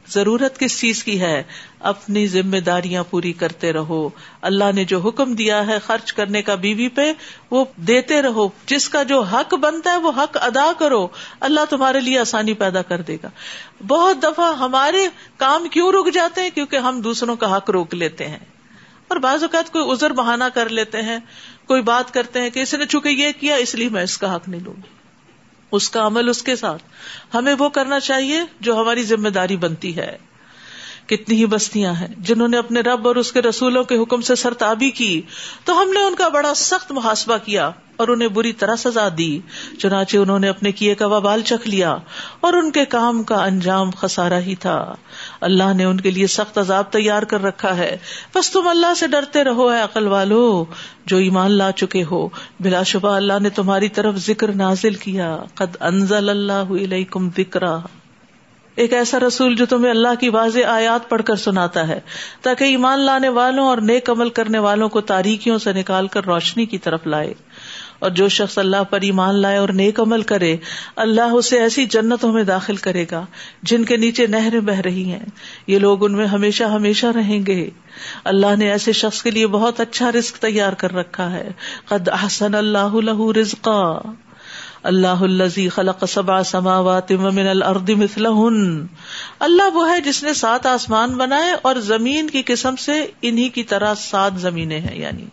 ضرورت 0.09 0.59
کس 0.59 0.81
چیز 0.81 1.05
کی 1.05 1.21
ہے؟ 1.21 1.43
اپنی 1.81 2.27
ذمہ 2.27 2.57
داریاں 2.57 3.05
پوری 3.11 3.33
کرتے 3.33 3.73
رہو۔ 3.73 4.09
اللہ 4.43 4.65
نے 4.75 4.85
جو 4.85 4.99
حکم 5.01 5.35
دیا 5.35 5.67
ہے 5.67 5.79
خرچ 5.79 6.13
کرنے 6.13 6.43
کا 6.43 6.55
بیوی 6.55 6.89
پہ، 6.89 7.13
وہ 7.51 7.65
دیتے 7.77 8.23
رہو۔ 8.23 8.49
جس 8.67 8.89
کا 8.89 9.03
جو 9.03 9.21
حق 9.21 9.55
بنتا 9.55 9.91
ہے، 9.91 9.97
وہ 9.97 10.13
حق 10.17 10.37
ادا 10.41 10.73
کرو۔ 10.79 11.09
اللہ 11.41 11.61
تمہارے 11.71 12.01
لیے 12.01 12.19
آسانی 12.19 12.55
پیدا 12.55 12.83
کر 12.83 13.01
دے 13.01 13.17
گا۔ 13.23 13.29
بہت 13.89 14.23
دفعہ 14.23 14.59
ہمارے 14.59 15.09
کام 15.37 15.69
کیوں 15.69 15.93
رک 15.93 16.15
جاتے 16.15 16.41
ہیں؟ 16.41 16.51
کیونکہ 16.51 16.77
ہم 16.77 17.01
دوسروں 17.01 17.37
کا 17.37 17.57
حق 17.57 17.71
روک 17.71 17.95
لیتے 17.95 18.29
ہیں۔ 18.29 18.39
اور 19.09 19.17
بعض 19.17 19.43
اوقات 19.43 19.73
کوئی 19.73 19.91
ازر 19.91 20.11
بہانا 20.11 20.49
کر 20.49 20.69
لیتے 20.69 21.03
ہیں۔ 21.03 21.19
کوئی 21.67 21.83
بات 21.83 22.15
کرتے 22.15 22.41
ہیں 22.41 22.51
کہ 22.51 22.61
اس 22.61 22.75
نے 22.75 22.87
چونکہ 22.87 23.09
یہ 23.09 23.33
کیا، 23.41 23.55
اس 23.55 23.75
لیے 23.75 23.89
میں 23.89 24.03
اس 24.03 24.19
کا 24.19 24.37
حق 24.37 24.49
نہیں 24.49 24.61
لوں 24.61 24.75
گی۔ 24.77 25.00
اس 25.73 25.91
کا 25.91 26.07
عمل 26.07 26.29
اس 26.29 26.43
کے 26.43 26.57
ساتھ۔ 26.57 26.83
ہمیں 27.35 27.55
وہ 27.59 27.69
کرنا 27.69 28.01
چاہیے 28.01 28.41
جو 28.61 28.81
ہماری 28.81 29.03
ذمہ 29.03 29.29
داری 29.29 29.57
بنتی 29.57 29.97
ہے۔ 29.97 30.30
کتنی 31.11 31.37
ہی 31.37 31.47
بستیاں 31.47 31.93
ہیں، 31.93 32.09
جنہوں 32.19 32.49
نے 32.49 32.59
اپنے 32.59 32.81
رب 32.81 33.09
اور 33.09 33.17
اس 33.17 33.33
کے 33.33 33.43
رسولوں 33.43 33.85
کے 33.85 33.97
حکم 33.97 34.21
سے 34.21 34.35
سرتابی 34.35 34.91
کی، 34.91 35.23
تو 35.65 35.83
ہم 35.83 35.91
نے 35.91 36.03
ان 36.03 36.15
کا 36.15 36.29
بڑا 36.29 36.55
سخت 36.55 36.93
محاسبہ 36.93 37.37
کیا 37.45 37.71
اور 37.97 38.09
انہیں 38.09 38.29
بری 38.29 38.53
طرح 38.53 38.77
سزا 38.77 39.09
دی، 39.19 39.41
چنانچہ 39.79 40.17
انہوں 40.17 40.39
نے 40.39 40.49
اپنے 40.49 40.73
کیے 40.73 40.95
کا 40.95 41.07
وبال 41.07 41.43
چکھ 41.43 41.69
لیا 41.69 41.97
اور 42.41 42.53
ان 42.53 42.71
کے 42.71 42.85
کام 42.85 43.23
کا 43.23 43.45
انجام 43.45 43.91
خسارا 43.91 44.39
ہی 44.39 44.55
تھا۔ 44.55 44.95
اللہ 45.41 45.75
نے 45.75 45.85
ان 45.85 46.01
کے 46.01 46.11
لیے 46.11 46.27
سخت 46.27 46.59
عذاب 46.59 46.93
تیار 46.93 47.23
کر 47.23 47.43
رکھا 47.43 47.77
ہے۔ 47.77 47.97
بس 48.35 48.51
تم 48.51 48.69
اللہ 48.69 48.95
سے 48.95 49.07
ڈرتے 49.07 49.45
رہو 49.45 49.69
اے 49.69 49.81
عقل 49.81 50.07
والو، 50.07 50.65
جو 51.07 51.17
ایمان 51.17 51.51
لا 51.51 51.73
چکے 51.73 52.05
ہو۔ 52.11 52.29
بلا 52.61 52.83
شبہ 52.83 53.15
اللہ 53.15 53.39
نے 53.41 53.51
تمہاری 53.51 53.89
طرف 53.89 54.17
ذکر 54.17 54.53
نازل 54.53 54.95
کیا۔ 54.95 55.39
قد 55.55 55.77
انزل 55.81 56.29
اللہ 56.29 56.73
علیکم 56.83 57.29
ذکرا 57.37 57.79
ایک 58.77 58.93
ایسا 58.93 59.19
رسول 59.19 59.57
جو 59.57 59.67
تمہیں 59.67 59.91
اللہ 59.91 60.15
کی 60.21 60.29
واضح 60.29 60.61
آیات 60.67 61.09
پڑھ 61.09 61.23
کر 61.23 61.37
سناتا 61.37 61.89
ہے، 61.89 62.01
تاکہ 62.43 62.65
ایمان 62.65 63.01
لانے 63.01 63.29
والوں 63.29 63.67
اور 63.67 63.79
نیک 63.79 64.11
عمل 64.11 64.31
کرنے 64.31 64.59
والوں 64.59 64.89
کو 64.89 65.01
تاریخیوں 65.01 65.59
سے 65.59 65.73
نکال 65.73 66.07
کر 66.07 66.25
روشنی 66.25 66.67
کی 66.67 66.79
طرف 66.79 67.07
لائے۔ 67.07 67.35
اور 67.99 68.11
جو 68.11 68.29
شخص 68.29 68.59
اللہ 68.59 68.85
پر 68.91 69.01
ایمان 69.01 69.35
لائے 69.35 69.59
اور 69.59 69.69
نیک 69.69 70.01
عمل 70.01 70.23
کرے، 70.23 70.57
اللہ 70.97 71.21
اسے 71.21 71.61
ایسی 71.61 71.87
جنتوں 71.87 72.33
میں 72.33 72.45
داخل 72.45 72.77
کرے 72.77 73.07
گا 73.11 73.27
جن 73.63 73.85
کے 73.85 73.97
نیچے 73.97 74.27
نہریں 74.27 74.61
بہ 74.61 74.73
رہی 74.73 75.13
ہیں۔ 75.13 75.27
یہ 75.67 75.79
لوگ 75.79 76.05
ان 76.05 76.13
میں 76.13 76.27
ہمیشہ 76.27 76.65
ہمیشہ 76.65 77.07
رہیں 77.07 77.47
گے۔ 77.47 77.71
اللہ 78.25 78.57
نے 78.59 78.71
ایسے 78.71 78.93
شخص 78.93 79.23
کے 79.23 79.31
لیے 79.31 79.47
بہت 79.47 79.81
اچھا 79.81 80.13
رزق 80.13 80.39
تیار 80.39 80.73
کر 80.73 80.93
رکھا 80.93 81.33
ہے۔ 81.33 81.53
قد 81.85 82.09
احسن 82.09 82.55
اللہ 82.55 82.95
لہو 82.95 83.33
رزقا۔ 83.33 83.99
اللہ 84.83 85.23
الزی 85.23 85.69
خلق 85.69 86.05
سبا 86.09 86.43
سماوات 86.43 87.13
من 87.13 87.49
الارض 87.49 87.91
مثلہن۔ 87.91 88.87
اللہ 89.39 89.75
وہ 89.75 89.91
ہے 89.91 90.01
جس 90.01 90.23
نے 90.23 90.35
سات 90.35 90.67
آسمان 90.67 91.11
بنائے 91.11 91.53
اور 91.63 91.77
زمین 91.77 92.31
کی 92.31 92.43
قسم 92.47 92.77
سے 92.77 93.07
انہی 93.23 93.49
کی 93.49 93.63
طرح 93.63 93.95
سات 93.95 94.33
زمینیں 94.37 94.81
ہیں 94.81 94.99
یعنی 94.99 95.25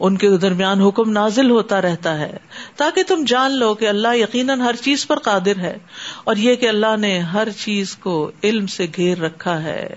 ان 0.00 0.16
کے 0.16 0.36
درمیان 0.36 0.80
حکم 0.80 1.10
نازل 1.10 1.50
ہوتا 1.50 1.82
رہتا 1.82 2.18
ہے۔ 2.18 2.36
تاکہ 2.76 3.02
تم 3.02 3.24
جان 3.26 3.52
لو 3.52 3.74
کہ 3.74 3.88
اللہ 3.88 4.16
یقیناً 4.16 4.60
ہر 4.60 4.76
چیز 4.76 5.06
پر 5.06 5.18
قادر 5.18 5.58
ہے 5.58 5.78
اور 6.24 6.36
یہ 6.36 6.54
کہ 6.54 6.68
اللہ 6.68 6.96
نے 6.96 7.18
ہر 7.18 7.48
چیز 7.50 7.96
کو 7.96 8.30
علم 8.44 8.66
سے 8.66 8.86
گھیر 8.96 9.18
رکھا 9.18 9.62
ہے۔ 9.62 9.88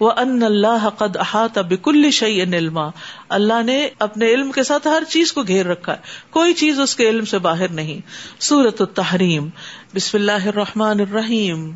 وہ 0.00 0.10
ان 0.16 0.42
اللہ 0.42 0.88
قد 0.98 1.16
احاطہ 1.16 1.60
بکل 1.60 2.10
شعی 2.10 2.42
علما۔ 2.42 2.88
اللہ 3.28 3.62
نے 3.62 3.88
اپنے 3.98 4.26
علم 4.30 4.52
کے 4.52 4.62
ساتھ 4.62 4.86
ہر 4.86 5.02
چیز 5.08 5.32
کو 5.32 5.42
گھیر 5.42 5.66
رکھا 5.66 5.92
ہے۔ 5.92 5.98
کوئی 6.30 6.54
چیز 6.54 6.80
اس 6.80 6.96
کے 6.96 7.08
علم 7.08 7.24
سے 7.24 7.38
باہر 7.38 7.68
نہیں۔ 7.68 8.00
سورت 8.40 8.80
التحریم۔ 8.80 9.48
بسم 9.94 10.18
اللہ 10.18 10.46
الرحمن 10.46 11.00
الرحیم۔ 11.00 11.72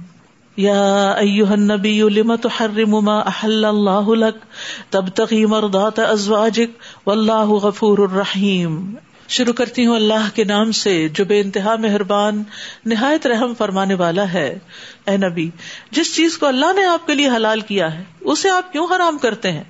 یا 0.57 1.11
ایوہ 1.11 1.49
النبی 1.49 2.01
لم 2.01 2.37
تحرم 2.37 2.91
ما 2.91 3.19
احل 3.19 3.65
اللہ 3.65 4.09
لک؟ 4.09 4.45
تبتغی 4.93 5.47
مرضات 5.47 5.99
ازواجک۔ 5.99 6.83
واللہ 7.09 7.47
غفور 7.47 7.99
الرحیم۔ 7.99 8.95
شروع 9.31 9.53
کرتی 9.53 9.87
ہوں 9.87 9.97
اللہ 9.97 10.29
کے 10.35 10.45
نام 10.45 10.73
سے، 10.73 11.09
جو 11.09 11.25
بے 11.25 11.41
انتہا 11.41 11.77
مہربان، 11.77 12.43
نہایت 12.87 13.27
رحم 13.27 13.55
فرمانے 13.55 13.95
والا 13.95 14.33
ہے۔ 14.33 14.59
اے 15.07 15.17
نبی، 15.17 15.51
جس 15.91 16.17
چیز 16.17 16.39
کو 16.39 16.47
اللہ 16.47 16.73
نے 16.77 16.85
آپ 16.85 17.07
کے 17.07 17.15
لیے 17.15 17.29
حلال 17.29 17.61
کیا 17.61 17.99
ہے، 17.99 18.05
اسے 18.21 18.51
آپ 18.51 18.73
کیوں 18.73 18.87
حرام 18.97 19.19
کرتے 19.19 19.53
ہیں؟ 19.53 19.65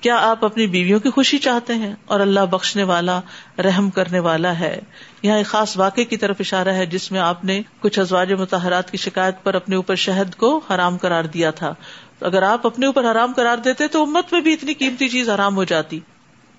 کیا 0.00 0.16
آپ 0.16 0.44
اپنی 0.44 0.66
بیویوں 0.66 1.00
کی 1.00 1.10
خوشی 1.10 1.38
چاہتے 1.38 1.74
ہیں 1.74 1.94
اور 2.04 2.20
اللہ 2.20 2.40
بخشنے 2.40 2.82
والا، 2.82 3.20
رحم 3.58 3.90
کرنے 3.90 4.18
والا 4.18 4.58
ہے؟ 4.58 4.80
یہاں 5.22 5.36
ایک 5.36 5.46
خاص 5.46 5.76
واقعے 5.76 6.04
کی 6.04 6.16
طرف 6.16 6.36
اشارہ 6.40 6.68
ہے، 6.68 6.86
جس 6.86 7.12
میں 7.12 7.20
آپ 7.20 7.44
نے 7.44 7.62
کچھ 7.80 7.98
ازواج 7.98 8.32
متحرات 8.32 8.90
کی 8.90 8.96
شکایت 8.96 9.34
پر 9.42 9.54
اپنے 9.54 9.76
اوپر 9.76 9.94
شہد 9.94 10.34
کو 10.34 10.60
حرام 10.70 10.98
کرار 10.98 11.24
دیا 11.24 11.50
تھا۔ 11.50 11.74
اگر 12.20 12.42
آپ 12.42 12.66
اپنے 12.66 12.86
اوپر 12.86 13.10
حرام 13.10 13.32
کرار 13.32 13.56
دیتے 13.56 13.88
تو 13.88 14.02
امت 14.02 14.32
میں 14.32 14.40
بھی 14.40 14.52
اتنی 14.52 14.74
قیمتی 14.74 15.08
چیز 15.08 15.30
حرام 15.30 15.56
ہو 15.56 15.64
جاتی۔ 15.64 16.00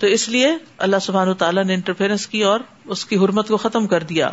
تو 0.04 0.08
اس 0.08 0.30
لیے 0.30 0.52
اللہ 0.78 0.96
سبحان 1.02 1.34
تعالیٰ 1.34 1.64
نے 1.64 1.74
انٹرفیئرنس 1.74 2.28
کی 2.28 2.44
اور 2.44 2.60
اس 2.86 3.06
کی 3.06 3.18
حرمت 3.18 3.48
کو 3.48 3.58
ختم 3.58 3.88
کر 3.88 4.04
دیا۔ 4.04 4.30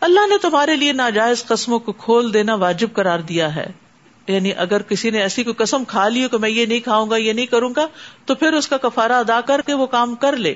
اللہ 0.00 0.26
نے 0.28 0.38
تمہارے 0.38 0.76
لیے 0.76 0.92
ناجائز 0.92 1.44
قسموں 1.44 1.78
کو 1.78 1.92
کھول 1.92 2.34
دینا 2.34 2.54
واجب 2.54 2.92
قرار 2.92 3.18
دیا 3.18 3.56
ہے۔ 3.56 3.66
یعنی 4.26 4.52
اگر 4.56 4.82
کسی 4.82 5.10
نے 5.10 5.20
ایسی 5.20 5.42
کوئی 5.42 5.54
قسم 5.54 5.84
کھا 5.84 6.08
لی 6.08 6.28
کہ 6.30 6.38
میں 6.38 6.50
یہ 6.50 6.66
نہیں 6.66 6.80
کھاؤں 6.80 7.10
گا، 7.10 7.16
یہ 7.16 7.32
نہیں 7.32 7.46
کروں 7.46 7.70
گا، 7.76 7.86
تو 8.24 8.34
پھر 8.34 8.52
اس 8.52 8.68
کا 8.68 8.76
کفارہ 8.76 9.12
ادا 9.12 9.40
کر 9.40 9.60
کے 9.60 9.74
وہ 9.74 9.86
کام 9.86 10.14
کر 10.14 10.36
لے۔ 10.36 10.54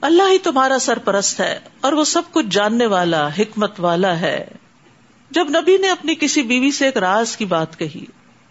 اللہ 0.00 0.22
ہی 0.32 0.38
تمہارا 0.38 0.78
سرپرست 0.78 1.40
ہے 1.40 1.58
اور 1.80 1.92
وہ 1.92 2.04
سب 2.04 2.22
کچھ 2.30 2.46
جاننے 2.50 2.86
والا، 2.86 3.28
حکمت 3.28 3.80
والا 3.80 4.20
ہے۔ 4.20 4.44
جب 5.30 5.46
نبی 5.50 5.76
نے 5.76 5.90
اپنی 5.90 6.14
کسی 6.20 6.42
بیوی 6.42 6.70
سے 6.70 6.84
ایک 6.84 6.96
راز 6.96 7.36
کی 7.36 7.44
بات 7.44 7.78
کہی، 7.78 8.04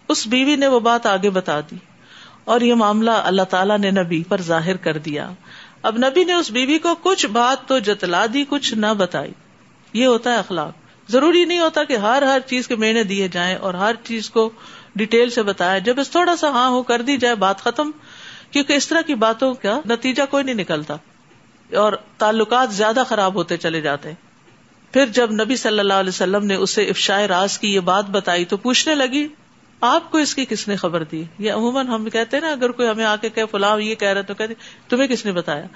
اس 0.08 0.26
بیوی 0.26 0.56
نے 0.56 0.66
وہ 0.66 0.80
بات 0.80 1.06
آگے 1.06 1.30
بتا 1.30 1.60
دی۔ 1.60 1.76
اور 2.44 2.60
یہ 2.60 2.74
معاملہ 2.74 3.10
اللہ 3.10 3.42
تعالیٰ 3.42 3.78
نے 3.78 3.90
نبی 3.90 4.22
پر 4.22 4.40
ظاہر 4.40 4.76
کر 4.76 4.98
دیا۔ 4.98 5.30
اب 5.82 5.96
نبی 5.96 6.24
نے 6.24 6.32
اس 6.32 6.50
بیوی 6.50 6.78
کو 6.78 6.94
کچھ 7.02 7.26
بات 7.26 7.68
تو 7.68 7.78
جتلا 7.78 8.26
دی، 8.34 8.44
کچھ 8.48 8.74
نہ 8.74 8.94
بتائی۔ 8.98 9.32
یہ 9.92 10.06
ہوتا 10.06 10.32
ہے 10.32 10.36
اخلاق۔ 10.36 10.72
ضروری 11.10 11.44
نہیں 11.44 11.60
ہوتا 11.60 11.84
کہ 11.84 11.96
ہر 11.96 12.22
ہر 12.22 12.38
چیز 12.46 12.68
کے 12.68 12.76
مینے 12.76 13.04
دیے 13.04 13.28
جائیں 13.28 13.56
اور 13.56 13.74
ہر 13.74 13.94
چیز 14.04 14.30
کو 14.30 14.50
ڈیٹیل 14.96 15.30
سے 15.30 15.42
بتایا۔ 15.42 15.78
جب 15.78 16.00
اس 16.00 16.10
تھوڑا 16.10 16.36
سا 16.36 16.48
ہاں 16.48 16.68
ہو 16.68 16.82
کر 16.82 17.02
دی 17.02 17.16
جائے، 17.16 17.34
بات 17.34 17.60
ختم۔ 17.60 17.90
کیونکہ 18.50 18.72
اس 18.72 18.88
طرح 18.88 19.00
کی 19.00 19.14
باتوں 19.14 19.54
کا 19.54 19.80
نتیجہ 19.86 20.22
کوئی 20.30 20.44
نہیں 20.44 20.54
نکلتا۔ 20.54 20.94
اور 21.76 21.92
تعلقات 22.18 22.72
زیادہ 22.72 23.02
خراب 23.08 23.34
ہوتے 23.34 23.56
چلے 23.56 23.80
جاتے۔ 23.80 24.12
پھر 24.92 25.06
جب 25.06 25.32
نبی 25.32 25.56
صلی 25.56 25.78
اللہ 25.78 25.92
علیہ 25.92 26.08
وسلم 26.08 26.46
نے 26.46 26.54
اسے 26.54 26.84
افشائے 26.84 27.26
راز 27.26 27.58
کی 27.58 27.74
یہ 27.74 27.80
بات 27.80 28.10
بتائی 28.10 28.44
تو 28.44 28.56
پوچھنے 28.56 28.94
لگی 28.94 29.28
آپ 29.84 30.10
کو 30.10 30.18
اس 30.18 30.34
کی 30.34 30.44
کس 30.44 30.66
نے 30.68 30.76
خبر 30.76 31.04
دی؟ 31.04 31.22
یہ 31.38 31.52
عموماً 31.52 31.88
ہم 31.88 32.08
کہتے 32.10 32.36
ہیں 32.36 32.44
نا، 32.44 32.52
اگر 32.52 32.70
کوئی 32.70 32.88
ہمیں 32.88 33.04
آ 33.04 33.16
کے 33.16 33.28
کہ 33.28 33.44
فلاں 33.46 33.80
یہ 33.80 33.94
کہہ 33.94 34.08
رہے 34.08 34.22
تو 34.22 34.34
کہتے 34.34 34.54
تمہیں 34.88 35.08
کس 35.08 35.24
نے 35.24 35.32
بتایا؟ 35.32 35.66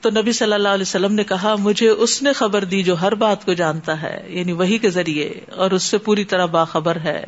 تو 0.00 0.10
نبی 0.10 0.32
صلی 0.32 0.52
اللہ 0.52 0.68
علیہ 0.68 0.82
وسلم 0.82 1.14
نے 1.14 1.24
کہا، 1.24 1.54
مجھے 1.58 1.88
اس 1.88 2.22
نے 2.22 2.32
خبر 2.32 2.64
دی 2.64 2.82
جو 2.82 3.00
ہر 3.00 3.14
بات 3.14 3.44
کو 3.44 3.52
جانتا 3.52 4.02
ہے 4.02 4.16
یعنی 4.28 4.52
وہی 4.52 4.78
کے 4.78 4.90
ذریعے، 4.90 5.32
اور 5.50 5.70
اس 5.70 5.82
سے 5.82 5.98
پوری 5.98 6.24
طرح 6.24 6.46
باخبر 6.46 6.96
ہے۔ 6.96 7.24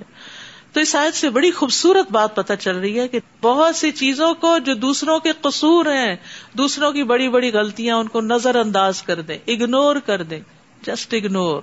تو 0.73 0.81
اس 0.81 0.95
آیت 0.95 1.15
سے 1.15 1.31
بڑی 1.31 1.51
خوبصورت 1.51 2.13
بات 2.13 2.35
پتہ 2.37 2.53
چل 2.61 2.77
رہی 2.77 2.99
ہے 3.01 3.09
کہ 3.09 3.21
بہت 3.43 3.77
سی 3.77 3.91
چیزوں 3.93 4.35
کو 4.35 4.57
جو 4.59 4.75
دوسروں 4.75 5.19
کے 5.19 5.33
قصور 5.41 5.87
ہیں، 5.87 6.17
دوسروں 6.53 6.93
کی 6.93 7.03
بڑی 7.03 7.29
بڑی 7.29 7.53
غلطیاں، 7.53 7.97
ان 7.97 8.09
کو 8.09 8.21
نظر 8.21 8.57
انداز 8.57 9.03
کر 9.03 9.21
دیں 9.21 9.39
اگنور 9.47 9.97
کر 9.97 10.23
دیں۔ 10.23 10.41
جسٹ 10.87 11.15
اگنور 11.15 11.63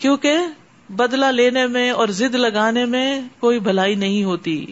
کیونکہ 0.00 0.36
بدلا 0.92 1.30
لینے 1.30 1.66
میں 1.66 1.90
اور 1.90 2.08
زد 2.08 2.34
لگانے 2.34 2.84
میں 2.84 3.20
کوئی 3.40 3.58
بھلائی 3.58 3.94
نہیں 3.94 4.24
ہوتی۔ 4.24 4.66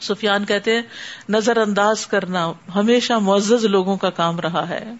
سفیان 0.00 0.44
کہتے 0.44 0.74
ہیں، 0.74 0.82
نظر 1.28 1.56
انداز 1.56 2.06
کرنا 2.06 2.52
ہمیشہ 2.74 3.12
معزز 3.12 3.64
لوگوں 3.64 3.96
کا 3.96 4.10
کام 4.10 4.40
رہا 4.40 4.68
ہے۔ 4.68 4.92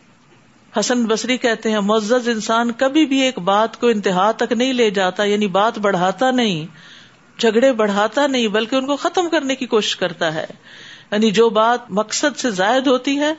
حسن 0.81 1.07
بصری 1.07 1.37
کہتے 1.37 1.71
ہیں، 1.71 1.81
معزز 1.81 2.29
انسان 2.29 2.73
کبھی 2.73 3.07
بھی 3.07 3.21
ایک 3.21 3.39
بات 3.39 3.81
کو 3.81 3.87
انتہا 3.87 4.33
تک 4.33 4.53
نہیں 4.53 4.73
لے 4.73 4.91
جاتا 4.91 5.25
یعنی 5.25 5.47
بات 5.47 5.79
بڑھاتا 5.79 6.31
نہیں، 6.31 6.67
جھگڑے 7.41 7.73
بڑھاتا 7.73 8.27
نہیں، 8.27 8.49
بلکہ 8.49 8.77
ان 8.77 8.87
کو 8.87 8.97
ختم 8.97 9.29
کرنے 9.29 9.55
کی 9.55 9.67
کوشش 9.67 9.97
کرتا 9.97 10.35
ہے۔ 10.35 10.47
یعنی 11.13 11.31
جو 11.31 11.49
بات 11.49 11.91
مقصد 11.91 12.39
سے 12.39 12.51
زائد 12.51 12.87
ہوتی 12.87 13.19
ہے، 13.19 13.35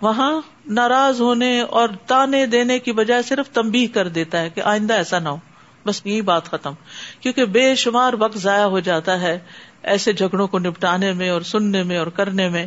وہاں 0.00 0.40
ناراض 0.66 1.20
ہونے 1.20 1.60
اور 1.60 1.88
تانے 2.06 2.46
دینے 2.46 2.78
کی 2.78 2.92
بجائے 2.92 3.22
صرف 3.22 3.48
تمبی 3.48 3.86
کر 3.86 4.08
دیتا 4.08 4.40
ہے 4.40 4.50
کہ 4.50 4.60
آئندہ 4.64 4.94
ایسا 4.94 5.18
نہ 5.18 5.28
ہو۔ 5.28 5.36
بس 5.86 6.02
یہی 6.04 6.20
بات 6.20 6.44
ختم۔ 6.44 6.72
کیونکہ 7.20 7.44
بے 7.44 7.74
شمار 7.74 8.12
وقت 8.18 8.38
ضائع 8.38 8.64
ہو 8.64 8.80
جاتا 8.80 9.20
ہے 9.20 9.38
ایسے 9.82 10.12
جھگڑوں 10.12 10.48
کو 10.48 10.58
نپٹانے 10.58 11.12
میں 11.12 11.28
اور 11.28 11.40
سننے 11.40 11.82
میں 11.82 11.98
اور 11.98 12.06
کرنے 12.06 12.48
میں۔ 12.48 12.66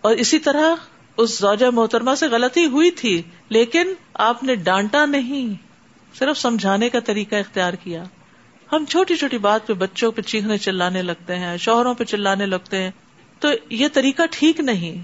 اور 0.00 0.14
اسی 0.14 0.38
طرح 0.38 0.74
اس 1.16 1.38
زوجہ 1.38 1.66
محترمہ 1.72 2.14
سے 2.14 2.26
غلطی 2.26 2.66
ہوئی 2.66 2.90
تھی، 2.90 3.22
لیکن 3.48 3.92
آپ 4.14 4.44
نے 4.44 4.54
ڈانٹا 4.54 5.06
نہیں۔ 5.06 5.54
صرف 6.18 6.38
سمجھانے 6.38 6.88
کا 6.88 7.00
طریقہ 7.00 7.34
اختیار 7.34 7.72
کیا۔ 7.72 8.04
ہم 8.72 8.84
چھوٹی 8.84 9.16
چھوٹی 9.16 9.38
بات 9.38 9.66
پہ 9.66 9.72
بچوں 9.72 10.12
پہ 10.12 10.22
چیخنے 10.22 10.58
چلانے 10.58 11.02
لگتے 11.02 11.38
ہیں، 11.38 11.56
شوہروں 11.56 11.94
پہ 11.94 12.04
چلانے 12.04 12.46
لگتے 12.46 12.82
ہیں۔ 12.82 12.90
تو 13.40 13.48
یہ 13.70 13.88
طریقہ 13.92 14.22
ٹھیک 14.30 14.60
نہیں۔ 14.60 15.02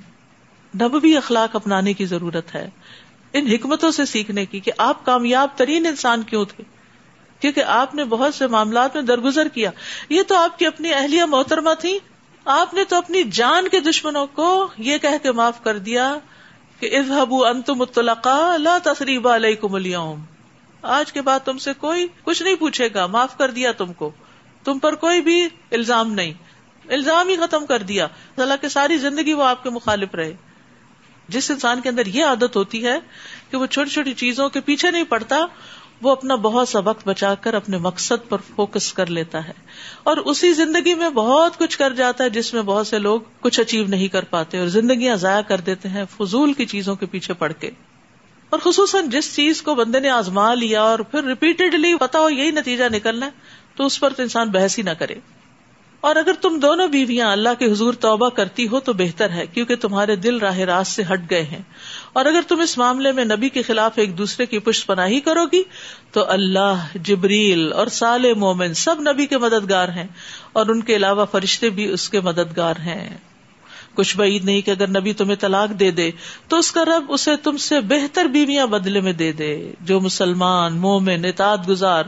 نبوی 0.82 1.16
اخلاق 1.16 1.56
اپنانے 1.56 1.92
کی 1.92 2.04
ضرورت 2.06 2.54
ہے۔ 2.54 2.70
ان 3.32 3.46
حکمتوں 3.46 3.90
سے 3.90 4.04
سیکھنے 4.04 4.46
کی 4.46 4.60
کہ 4.60 4.72
آپ 4.78 5.06
کامیاب 5.06 5.48
ترین 5.56 5.86
انسان 5.86 6.22
کیوں 6.22 6.44
تھے؟ 6.44 6.77
کیونکہ 7.40 7.64
آپ 7.64 7.94
نے 7.94 8.04
بہت 8.04 8.34
سے 8.34 8.46
معاملات 8.46 8.94
میں 8.94 9.02
درگزر 9.02 9.48
کیا۔ 9.48 9.70
یہ 10.08 10.22
تو 10.22 10.36
آپ 10.36 10.58
کی 10.58 10.66
اپنی 10.66 10.94
اہلیہ 10.94 11.24
محترمہ 11.24 11.70
تھی 11.78 11.98
آپ 12.44 12.74
نے 12.74 12.84
تو 12.84 12.96
اپنی 12.96 13.22
جان 13.22 13.68
کے 13.68 13.80
دشمنوں 13.80 14.26
کو 14.26 14.68
یہ 14.78 14.98
کہہ 14.98 15.18
کے 15.22 15.32
معاف 15.32 15.62
کر 15.62 15.78
دیا 15.78 16.18
کہ 16.80 16.96
اظہبو 16.98 17.46
انتم 17.46 17.80
الطلقاء 17.80 18.56
لا 18.56 18.78
تثریب 18.82 19.28
علیکم 19.28 19.74
اليوم۔ 19.74 20.20
آج 20.82 21.12
کے 21.12 21.22
بعد 21.22 21.40
تم 21.40 21.58
سے 21.58 21.72
کوئی 21.72 22.06
کچھ 22.24 22.42
نہیں 22.42 22.54
پوچھے 22.54 22.88
گا۔ 22.94 23.06
معاف 23.06 23.38
کر 23.38 23.50
دیا 23.50 23.72
تم 23.72 23.92
کو۔ 23.92 24.10
تم 24.64 24.78
پر 24.78 24.94
کوئی 24.94 25.20
بھی 25.20 25.48
الزام 25.70 26.12
نہیں۔ 26.12 26.32
الزام 26.88 27.28
ہی 27.28 27.36
ختم 27.36 27.66
کر 27.66 27.82
دیا۔ 27.82 28.06
اللہ 28.36 28.54
کہ 28.60 28.68
ساری 28.68 28.98
زندگی 28.98 29.32
وہ 29.32 29.44
آپ 29.44 29.62
کے 29.62 29.70
مخالف 29.70 30.14
رہے۔ 30.14 30.36
جس 31.28 31.50
انسان 31.50 31.80
کے 31.80 31.88
اندر 31.88 32.06
یہ 32.06 32.24
عادت 32.24 32.56
ہوتی 32.56 32.86
ہے 32.86 32.98
کہ 33.50 33.56
وہ 33.56 33.66
چھوٹی 33.66 33.90
چھوٹی 33.90 34.14
چیزوں 34.14 34.48
کے 34.48 34.60
پیچھے 34.60 34.90
نہیں 34.90 35.04
پڑتا 35.04 35.46
وہ 36.02 36.10
اپنا 36.10 36.34
بہت 36.34 36.68
سا 36.68 36.78
وقت 36.78 37.08
بچا 37.08 37.34
کر 37.34 37.54
اپنے 37.54 37.78
مقصد 37.78 38.28
پر 38.28 38.38
فوکس 38.56 38.92
کر 38.92 39.06
لیتا 39.06 39.48
ہے 39.48 39.52
اور 40.02 40.16
اسی 40.16 40.52
زندگی 40.52 40.94
میں 40.94 41.10
بہت 41.10 41.58
کچھ 41.58 41.78
کر 41.78 41.92
جاتا 41.92 42.24
ہے 42.24 42.30
جس 42.30 42.54
میں 42.54 42.62
بہت 42.62 42.86
سے 42.86 42.98
لوگ 42.98 43.20
کچھ 43.40 43.60
اچیو 43.60 43.86
نہیں 43.86 44.08
کر 44.08 44.24
پاتے 44.24 44.58
اور 44.58 44.66
زندگیاں 44.66 45.16
ضائع 45.16 45.42
کر 45.42 45.60
دیتے 45.60 45.88
ہیں 45.88 46.04
فضول 46.16 46.52
کی 46.52 46.66
چیزوں 46.66 46.96
کے 46.96 47.06
پیچھے 47.06 47.34
پڑ 47.34 47.52
کے۔ 47.52 47.70
اور 48.50 48.60
خصوصاً 48.64 49.10
جس 49.10 49.36
چیز 49.36 49.62
کو 49.62 49.74
بندے 49.74 50.00
نے 50.00 50.08
آزما 50.08 50.54
لیا 50.54 50.82
اور 50.82 50.98
پھر 50.98 51.24
ریپیٹڈلی 51.24 51.96
پتا 51.96 52.18
ہو 52.18 52.30
یہی 52.30 52.50
نتیجہ 52.50 52.84
نکلنا 52.92 53.26
ہے، 53.26 53.30
تو 53.76 53.86
اس 53.86 54.00
پر 54.00 54.12
تو 54.12 54.22
انسان 54.22 54.48
بحث 54.48 54.78
ہی 54.78 54.82
نہ 54.82 54.90
کرے۔ 54.90 55.14
اور 56.00 56.16
اگر 56.16 56.32
تم 56.32 56.58
دونوں 56.62 56.88
بیویاں 56.88 57.32
اللہ 57.32 57.48
کے 57.58 57.72
حضور 57.72 57.94
توبہ 57.94 58.28
کرتی 58.28 58.68
ہو 58.68 58.80
تو 58.80 58.92
بہتر 58.92 59.30
ہے، 59.30 59.46
کیونکہ 59.46 59.76
تمہارے 59.76 60.16
دل 60.16 60.38
راہ 60.38 60.58
راست 60.58 60.92
سے 60.92 61.02
ہٹ 61.02 61.30
گئے 61.30 61.42
ہیں۔ 61.42 61.62
اور 62.18 62.26
اگر 62.26 62.40
تم 62.48 62.60
اس 62.60 62.78
معاملے 62.78 63.12
میں 63.12 63.24
نبی 63.24 63.48
کے 63.48 63.62
خلاف 63.62 63.92
ایک 63.96 64.18
دوسرے 64.18 64.46
کی 64.46 64.58
پشت 64.58 64.86
پناہی 64.86 65.20
کرو 65.20 65.44
گی، 65.52 65.62
تو 66.12 66.24
اللہ، 66.28 66.86
جبریل 66.94 67.72
اور 67.72 67.86
سال 67.86 68.34
مومن 68.34 68.74
سب 68.74 69.00
نبی 69.00 69.26
کے 69.26 69.38
مددگار 69.38 69.88
ہیں 69.88 70.06
اور 70.52 70.66
ان 70.66 70.80
کے 70.80 70.96
علاوہ 70.96 71.24
فرشتے 71.24 71.70
بھی 71.70 71.88
اس 71.88 72.10
کے 72.10 72.20
مددگار 72.20 72.76
ہیں۔ 72.76 73.16
کچھ 73.94 74.16
بعید 74.16 74.44
نہیں 74.44 74.60
کہ 74.60 74.70
اگر 74.70 74.88
نبی 74.88 75.12
تمہیں 75.12 75.36
طلاق 75.36 75.80
دے 75.80 75.90
دے، 75.90 76.10
تو 76.48 76.56
اس 76.56 76.72
کا 76.72 76.84
رب 76.84 77.04
اسے 77.08 77.36
تم 77.36 77.56
سے 77.56 77.80
بہتر 77.80 78.24
بیویاں 78.24 78.66
بدلے 78.66 79.00
میں 79.00 79.12
دے 79.12 79.32
دے، 79.32 79.72
جو 79.80 80.00
مسلمان، 80.00 80.76
مومن، 80.76 81.24
اطاعت 81.24 81.68
گزار، 81.68 82.04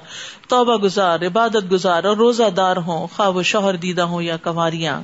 توبہ 0.48 0.76
گزار، 0.76 1.20
عبادت 1.20 1.72
گزار 1.72 2.04
اور 2.04 2.16
روزہ 2.16 2.50
دار 2.56 2.76
ہوں، 2.76 3.06
خواہ 3.06 3.28
وہ 3.28 3.42
شوہر 3.42 3.76
دیدہ 3.76 4.02
ہوں 4.02 4.22
یا 4.22 4.36
کماریاں 4.36 5.00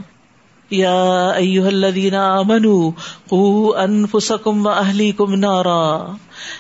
یا 0.70 1.29
ایوہ 1.29 1.66
الذین 1.66 2.14
آمنوا 2.14 2.90
قو 3.29 3.76
انفسکم 3.76 4.66
و 4.66 4.70
اہلیکم 4.70 5.35
نارا۔ 5.35 6.12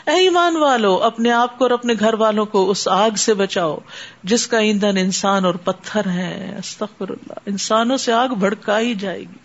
اے 0.06 0.14
ایمان 0.14 0.56
والو، 0.56 0.94
اپنے 0.94 1.32
آپ 1.32 1.58
کو 1.58 1.64
اور 1.64 1.70
اپنے 1.70 1.94
گھر 2.00 2.14
والوں 2.14 2.46
کو 2.46 2.70
اس 2.70 2.88
آگ 2.88 3.10
سے 3.10 3.34
بچاؤ 3.34 3.78
جس 4.22 4.46
کا 4.46 4.58
ایندھن 4.58 4.96
انسان 4.96 5.44
اور 5.44 5.54
پتھر 5.54 6.08
ہے۔ 6.08 6.54
استغفر 6.58 7.08
اللہ۔ 7.08 7.38
انسانوں 7.46 7.96
سے 7.96 8.12
آگ 8.12 8.28
بھڑکائی 8.28 8.94
جائے 8.94 9.20
گی۔ 9.20 9.36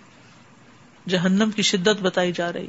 جہنم 1.10 1.52
کی 1.52 1.62
شدت 1.62 2.02
بتائی 2.02 2.32
جا 2.32 2.54
رہی۔ 2.54 2.68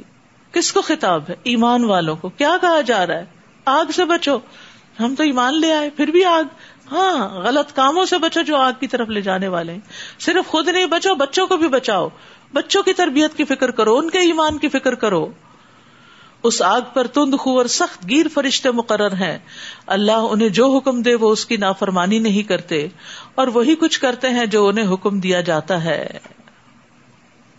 کس 0.51 0.73
کو 0.73 0.81
خطاب 0.81 1.23
ہے؟ 1.29 1.35
ایمان 1.43 1.83
والوں 1.83 2.15
کو۔ 2.15 2.29
کیا 2.29 2.57
کہا 2.61 2.81
جا 2.81 3.07
رہا 3.07 3.15
ہے؟ 3.15 3.25
آگ 3.65 3.91
سے 3.91 4.05
بچو۔ 4.05 4.37
ہم 4.99 5.15
تو 5.15 5.23
ایمان 5.23 5.59
لے 5.61 5.73
آئے، 5.73 5.89
پھر 5.89 6.07
بھی 6.07 6.25
آگ۔ 6.25 6.43
ہاں 6.93 7.29
غلط 7.29 7.75
کاموں 7.75 8.05
سے 8.05 8.17
بچو 8.17 8.41
جو 8.41 8.57
آگ 8.57 8.71
کی 8.79 8.87
طرف 8.87 9.09
لے 9.09 9.21
جانے 9.21 9.47
والے 9.47 9.77
صرف 10.19 10.47
خود 10.47 10.67
نہیں، 10.67 10.85
بچو، 10.85 11.15
بچوں 11.15 11.47
کو 11.47 11.57
بھی 11.57 11.67
بچاؤ۔ 11.67 12.09
بچوں 12.53 12.83
کی 12.83 12.93
تربیت 12.93 13.37
کی 13.37 13.43
فکر 13.45 13.71
کرو، 13.71 13.97
ان 13.97 14.09
کے 14.09 14.19
ایمان 14.19 14.57
کی 14.57 14.69
فکر 14.69 14.95
کرو۔ 14.95 15.27
اس 16.43 16.61
آگ 16.61 16.81
پر 16.93 17.07
تند 17.07 17.35
خو 17.39 17.57
اور 17.57 17.65
سخت 17.65 18.09
گیر 18.09 18.25
فرشتے 18.33 18.71
مقرر 18.71 19.11
ہیں۔ 19.11 19.37
اللہ 19.87 20.11
انہیں 20.11 20.49
جو 20.49 20.77
حکم 20.77 21.01
دے، 21.01 21.15
وہ 21.15 21.29
اس 21.29 21.45
کی 21.45 21.57
نافرمانی 21.57 22.19
نہیں 22.19 22.43
کرتے۔ 22.43 22.87
اور 23.35 23.47
وہی 23.47 23.75
کچھ 23.75 23.99
کرتے 23.99 24.29
ہیں 24.29 24.45
جو 24.45 24.67
انہیں 24.67 24.93
حکم 24.93 25.19
دیا 25.19 25.41
جاتا 25.41 25.83
ہے۔ 25.83 26.07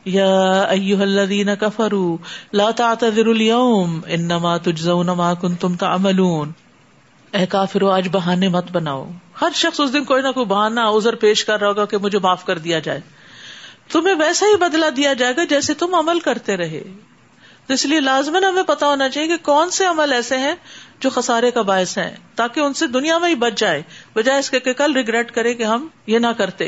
یا 0.05 0.63
ایوہ 0.63 1.03
الذین 1.03 1.49
کفروا، 1.61 2.17
لا 2.53 2.71
تعتذروا 2.71 3.35
اليوم، 3.35 4.01
انما 4.07 4.57
تجزون 4.57 5.07
ما 5.07 5.35
کنتم 5.35 5.75
تعملون۔ 5.75 6.64
اے 7.35 7.47
کافرو، 7.47 7.91
آج 7.91 8.09
بہانے 8.13 8.49
مت 8.49 8.73
بناؤ۔ 8.73 9.11
ہر 9.41 9.49
شخص 9.55 9.81
اس 9.81 9.93
دن 9.93 10.05
کوئی 10.05 10.23
نہ 10.23 10.29
کوئی 10.29 10.47
بہانا 10.47 10.85
ازر 10.85 11.15
پیش 11.15 11.45
کر 11.45 11.61
رہا 11.61 11.69
ہوگا 11.69 11.85
کہ 11.85 11.99
مجھے 11.99 12.19
معاف 12.19 12.45
کر 12.45 12.59
دیا 12.59 12.79
جائے۔ 12.79 13.01
تمہیں 13.93 14.15
ویسا 14.15 14.47
ہی 14.47 14.57
بدلا 14.57 14.89
دیا 14.97 15.13
جائے 15.13 15.37
گا 15.37 15.45
جیسے 15.45 15.75
تم 15.75 15.95
عمل 15.95 16.21
کرتے 16.21 16.57
رہے۔ 16.57 16.83
تو 17.67 17.75
اس 17.75 17.87
لیے 17.87 18.01
لازمن 18.01 18.45
ہمیں 18.45 18.63
پتا 18.63 18.87
ہونا 18.87 19.09
چاہیے 19.09 19.29
کہ 19.29 19.37
کون 19.43 19.71
سے 19.71 19.85
عمل 19.85 20.13
ایسے 20.13 20.39
ہیں 20.39 20.55
جو 21.01 21.11
خسارے 21.11 21.51
کا 21.51 21.63
باعث 21.63 21.99
ہیں، 21.99 22.17
تاکہ 22.35 22.61
ان 22.61 22.75
سے 22.75 22.87
دنیا 22.87 23.19
میں 23.19 23.29
ہی 23.29 23.35
بچ 23.35 23.59
جائے، 23.59 23.83
بجائے 24.15 24.39
اس 24.39 24.51
کے 24.51 24.61
کہ 24.61 24.73
کل 24.73 24.93
ریگریٹ 24.93 25.31
کرے 25.31 25.55
کہ 25.55 25.63
ہم 25.63 25.87
یہ 26.07 26.19
نہ 26.19 26.27
کرتے۔ 26.27 26.65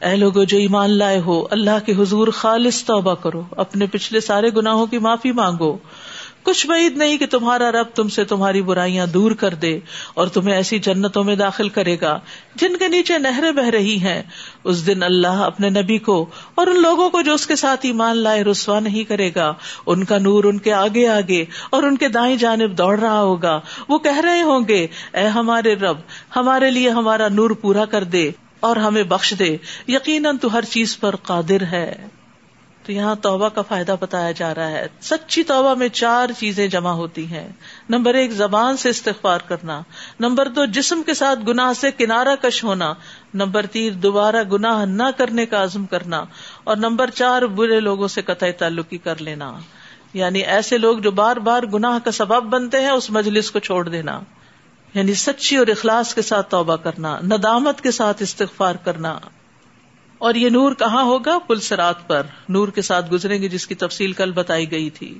اے 0.00 0.16
لوگو، 0.16 0.44
جو 0.44 0.58
ایمان 0.58 0.90
لائے 0.90 1.20
ہو، 1.20 1.46
اللہ 1.50 1.86
کے 1.86 1.92
حضور 1.92 2.28
خالص 2.28 2.84
توبہ 2.84 3.14
کرو۔ 3.14 3.42
اپنے 3.50 3.86
پچھلے 3.86 4.20
سارے 4.20 4.50
گناہوں 4.56 4.86
کی 4.86 4.98
معافی 4.98 5.32
مانگو۔ 5.32 5.78
کچھ 6.46 6.66
بعید 6.66 6.96
نہیں 6.96 7.16
کہ 7.18 7.26
تمہارا 7.26 7.72
رب 7.72 7.86
تم 7.94 8.08
سے 8.08 8.24
تمہاری 8.24 8.62
برائیاں 8.62 9.06
دور 9.06 9.32
کر 9.32 9.54
دے 9.54 9.80
اور 10.14 10.26
تمہیں 10.26 10.54
ایسی 10.54 10.78
جنتوں 10.78 11.24
میں 11.24 11.36
داخل 11.36 11.68
کرے 11.68 11.96
گا 12.00 12.20
جن 12.54 12.76
کے 12.76 12.88
نیچے 12.88 13.18
نہریں 13.18 13.52
بہ 13.52 13.64
رہی 13.64 13.96
ہیں۔ 13.96 14.22
اس 14.64 14.86
دن 14.86 15.02
اللہ 15.02 15.26
اپنے 15.28 15.70
نبی 15.70 15.98
کو 15.98 16.26
اور 16.54 16.66
ان 16.66 16.82
لوگوں 16.82 17.10
کو 17.10 17.22
جو 17.22 17.34
اس 17.34 17.46
کے 17.46 17.56
ساتھ 17.56 17.80
ایمان 17.82 18.16
لائے 18.16 18.44
رسوا 18.44 18.80
نہیں 18.80 19.04
کرے 19.04 19.30
گا۔ 19.36 19.54
ان 19.86 20.04
کا 20.04 20.18
نور 20.18 20.44
ان 20.44 20.58
کے 20.58 20.72
آگے 20.72 21.08
آگے 21.08 21.44
اور 21.70 21.82
ان 21.82 21.96
کے 21.96 22.08
دائیں 22.08 22.36
جانب 22.36 22.78
دوڑ 22.78 23.00
رہا 23.00 23.20
ہوگا۔ 23.20 23.60
وہ 23.88 23.98
کہہ 23.98 24.20
رہے 24.20 24.42
ہوں 24.42 24.60
گے، 24.68 24.86
اے 25.14 25.26
ہمارے 25.26 25.74
رب، 25.74 25.96
ہمارے 26.36 26.70
لیے 26.70 26.90
ہمارا 26.90 27.28
نور 27.28 27.50
پورا 27.50 27.84
کر 27.84 28.04
دے 28.04 28.30
اور 28.60 28.76
ہمیں 28.76 29.02
بخش 29.02 29.34
دے۔ 29.38 29.56
یقیناً 29.88 30.36
تو 30.36 30.52
ہر 30.52 30.62
چیز 30.62 30.98
پر 30.98 31.16
قادر 31.16 31.62
ہے۔ 31.62 32.15
تو 32.86 32.92
یہاں 32.92 33.14
توبہ 33.14 33.48
کا 33.48 33.62
فائدہ 33.62 33.96
بتایا 34.00 34.30
جا 34.30 34.54
رہا 34.54 34.70
ہے۔ 34.70 34.86
سچی 35.00 35.42
توبہ 35.42 35.74
میں 35.74 35.88
چار 35.88 36.28
چیزیں 36.38 36.68
جمع 36.68 36.90
ہوتی 36.90 37.26
ہیں۔ 37.26 37.48
نمبر 37.88 38.14
ایک، 38.14 38.30
زبان 38.30 38.76
سے 38.76 38.88
استغفار 38.88 39.38
کرنا۔ 39.48 39.80
نمبر 40.20 40.48
دو، 40.48 40.64
جسم 40.64 41.02
کے 41.02 41.14
ساتھ 41.14 41.38
گناہ 41.48 41.72
سے 41.72 41.90
کنارہ 41.90 42.36
کش 42.42 42.64
ہونا۔ 42.64 42.94
نمبر 43.34 43.66
تین، 43.66 44.02
دوبارہ 44.02 44.42
گناہ 44.52 44.84
نہ 44.84 45.02
کرنے 45.16 45.46
کا 45.46 45.62
عزم 45.62 45.86
کرنا۔ 45.86 46.24
اور 46.64 46.76
نمبر 46.76 47.10
چار، 47.10 47.42
برے 47.42 47.80
لوگوں 47.80 48.08
سے 48.08 48.22
قطع 48.22 48.46
تعلقی 48.58 48.98
کر 48.98 49.20
لینا۔ 49.20 49.52
یعنی 50.14 50.38
ایسے 50.38 50.78
لوگ 50.78 50.98
جو 50.98 51.10
بار 51.10 51.36
بار 51.36 51.62
گناہ 51.62 51.98
کا 52.04 52.10
سبب 52.10 52.42
بنتے 52.42 52.80
ہیں، 52.80 52.90
اس 52.90 53.10
مجلس 53.10 53.50
کو 53.50 53.58
چھوڑ 53.58 53.88
دینا۔ 53.88 54.20
یعنی 54.94 55.14
سچی 55.14 55.56
اور 55.56 55.66
اخلاص 55.66 56.14
کے 56.14 56.22
ساتھ 56.22 56.50
توبہ 56.50 56.76
کرنا، 56.76 57.18
ندامت 57.24 57.80
کے 57.80 57.90
ساتھ 57.90 58.22
استغفار 58.22 58.74
کرنا۔ 58.74 59.18
اور 60.18 60.34
یہ 60.34 60.50
نور 60.50 60.72
کہاں 60.72 61.04
ہوگا؟ 61.04 61.38
پل 61.38 61.60
سرات 61.60 62.08
پر۔ 62.08 62.22
نور 62.48 62.68
کے 62.68 62.82
ساتھ 62.82 63.10
گزریں 63.10 63.42
گے 63.42 63.48
جس 63.48 63.66
کی 63.66 63.74
تفصیل 63.74 64.12
کل 64.12 64.32
بتائی 64.32 64.70
گئی 64.70 64.90
تھی۔ 64.90 65.18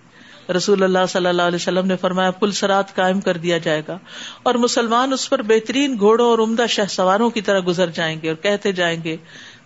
رسول 0.57 0.83
اللہ 0.83 0.99
صلی 1.09 1.27
اللہ 1.27 1.43
علیہ 1.43 1.57
وسلم 1.57 1.87
نے 1.87 1.97
فرمایا، 1.97 2.31
پل 2.31 2.51
سرات 2.51 2.97
قائم 2.97 3.21
کر 3.21 3.37
دیا 3.37 3.59
جائے 3.59 3.83
گا۔ 3.89 3.99
اور 4.43 4.55
مسلمان 4.55 5.13
اس 5.13 5.31
پر 5.31 5.43
بہترین 5.43 5.99
گھوڑوں 5.99 6.31
اور 6.31 6.39
عمدہ 6.39 6.67
شہ 6.69 6.83
سواروں 6.89 7.31
کی 7.31 7.41
طرح 7.41 7.61
گزر 7.67 7.91
جائیں 7.91 8.21
گے 8.23 8.29
اور 8.29 8.37
کہتے 8.37 8.73
جائیں 8.73 9.05
گے، 9.05 9.17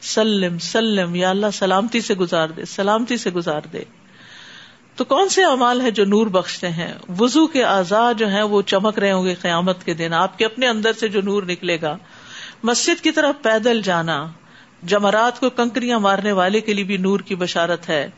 سلم 0.00 0.58
سلم، 0.58 1.14
یا 1.14 1.30
اللہ 1.30 1.46
سلامتی 1.52 2.00
سے 2.00 2.14
گزار 2.14 2.48
دے، 2.48 2.64
سلامتی 2.64 3.16
سے 3.16 3.30
گزار 3.30 3.60
دے۔ 3.72 3.82
تو 4.96 5.04
کون 5.04 5.28
سے 5.28 5.44
امال 5.44 5.80
ہے 5.80 5.90
جو 5.90 6.04
نور 6.04 6.26
بخشتے 6.26 6.68
ہیں؟ 6.68 6.94
وزو 7.20 7.46
کے 7.46 7.64
آزاد 7.64 8.14
جو 8.14 8.28
ہیں 8.28 8.42
وہ 8.42 8.62
چمک 8.62 8.98
رہے 8.98 9.12
ہوں 9.12 9.24
گے 9.24 9.34
قیامت 9.34 9.84
کے 9.84 9.94
دن۔ 9.94 10.12
آپ 10.12 10.38
کے 10.38 10.44
اپنے 10.44 10.68
اندر 10.68 10.92
سے 10.92 11.08
جو 11.08 11.20
نور 11.22 11.42
نکلے 11.42 11.80
گا، 11.82 11.96
مسجد 12.62 13.02
کی 13.02 13.10
طرف 13.10 13.42
پیدل 13.42 13.82
جانا 13.82 14.26
جمرات 14.82 15.40
کو 15.40 15.50
کنکریاں 15.50 15.98
مارنے 15.98 16.32
والے 16.32 16.60
کے 16.60 16.74
لیے 16.74 16.84
بھی 16.84 16.96
نور 16.96 17.20
کی 17.20 17.34
بشارت 17.34 17.88
ہے۔ 17.88 18.10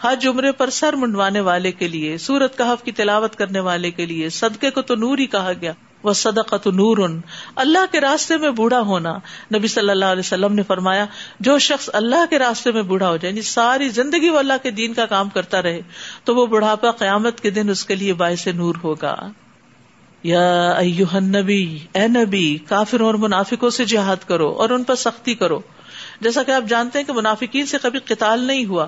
حج 0.00 0.26
عمرے 0.28 0.52
پر 0.52 0.70
سر 0.70 0.92
منڈوانے 0.92 1.40
والے 1.40 1.72
کے 1.72 1.88
لیے، 1.88 2.18
سورت 2.18 2.58
کہف 2.58 2.84
کی 2.84 2.92
تلاوت 2.92 3.36
کرنے 3.36 3.60
والے 3.60 3.90
کے 3.90 4.06
لیے، 4.06 4.28
صدقے 4.28 4.70
کو 4.70 4.82
تو 4.82 4.94
نور 4.94 5.18
ہی 5.18 5.26
کہا 5.26 5.52
گیا۔ 5.60 5.72
وہ 6.02 6.12
صدقہ 6.12 6.56
تو 6.56 6.70
نور۔ 6.70 6.98
ان 6.98 7.20
اللہ 7.56 7.92
کے 7.92 8.00
راستے 8.00 8.36
میں 8.36 8.50
بوڑھا 8.50 8.80
ہونا۔ 8.80 9.18
نبی 9.54 9.68
صلی 9.68 9.90
اللہ 9.90 10.04
علیہ 10.04 10.20
وسلم 10.20 10.52
نے 10.52 10.62
فرمایا، 10.62 11.06
جو 11.40 11.58
شخص 11.58 11.90
اللہ 11.92 12.26
کے 12.30 12.38
راستے 12.38 12.72
میں 12.72 12.82
بوڑھا 12.82 13.08
ہو 13.08 13.16
جائے 13.16 13.32
یعنی 13.32 13.42
ساری 13.42 13.88
زندگی 13.88 14.28
وہ 14.28 14.38
اللہ 14.38 14.52
کے 14.62 14.70
دین 14.70 14.94
کا 14.94 15.06
کام 15.06 15.28
کرتا 15.28 15.62
رہے، 15.62 15.80
تو 16.24 16.36
وہ 16.36 16.46
بڑھاپا 16.46 16.90
قیامت 16.90 17.40
کے 17.40 17.50
دن 17.50 17.70
اس 17.70 17.84
کے 17.84 17.94
لیے 17.94 18.12
باعث 18.12 18.46
نور 18.46 18.74
ہوگا۔ 18.84 19.16
یا 20.22 20.80
نبی 21.20 21.78
اے 21.94 22.08
نبی 22.08 22.58
کافر 22.68 23.00
اور 23.00 23.14
منافقوں 23.14 23.70
سے 23.70 23.84
جہاد 23.84 24.28
کرو 24.28 24.50
اور 24.50 24.70
ان 24.70 24.84
پر 24.84 24.94
سختی 24.94 25.34
کرو۔ 25.34 25.60
جیسا 26.20 26.42
کہ 26.42 26.50
آپ 26.50 26.62
جانتے 26.68 26.98
ہیں 26.98 27.06
کہ 27.06 27.12
منافقین 27.12 27.66
سے 27.66 27.76
کبھی 27.82 27.98
قتال 27.98 28.40
نہیں 28.40 28.64
ہوا، 28.64 28.86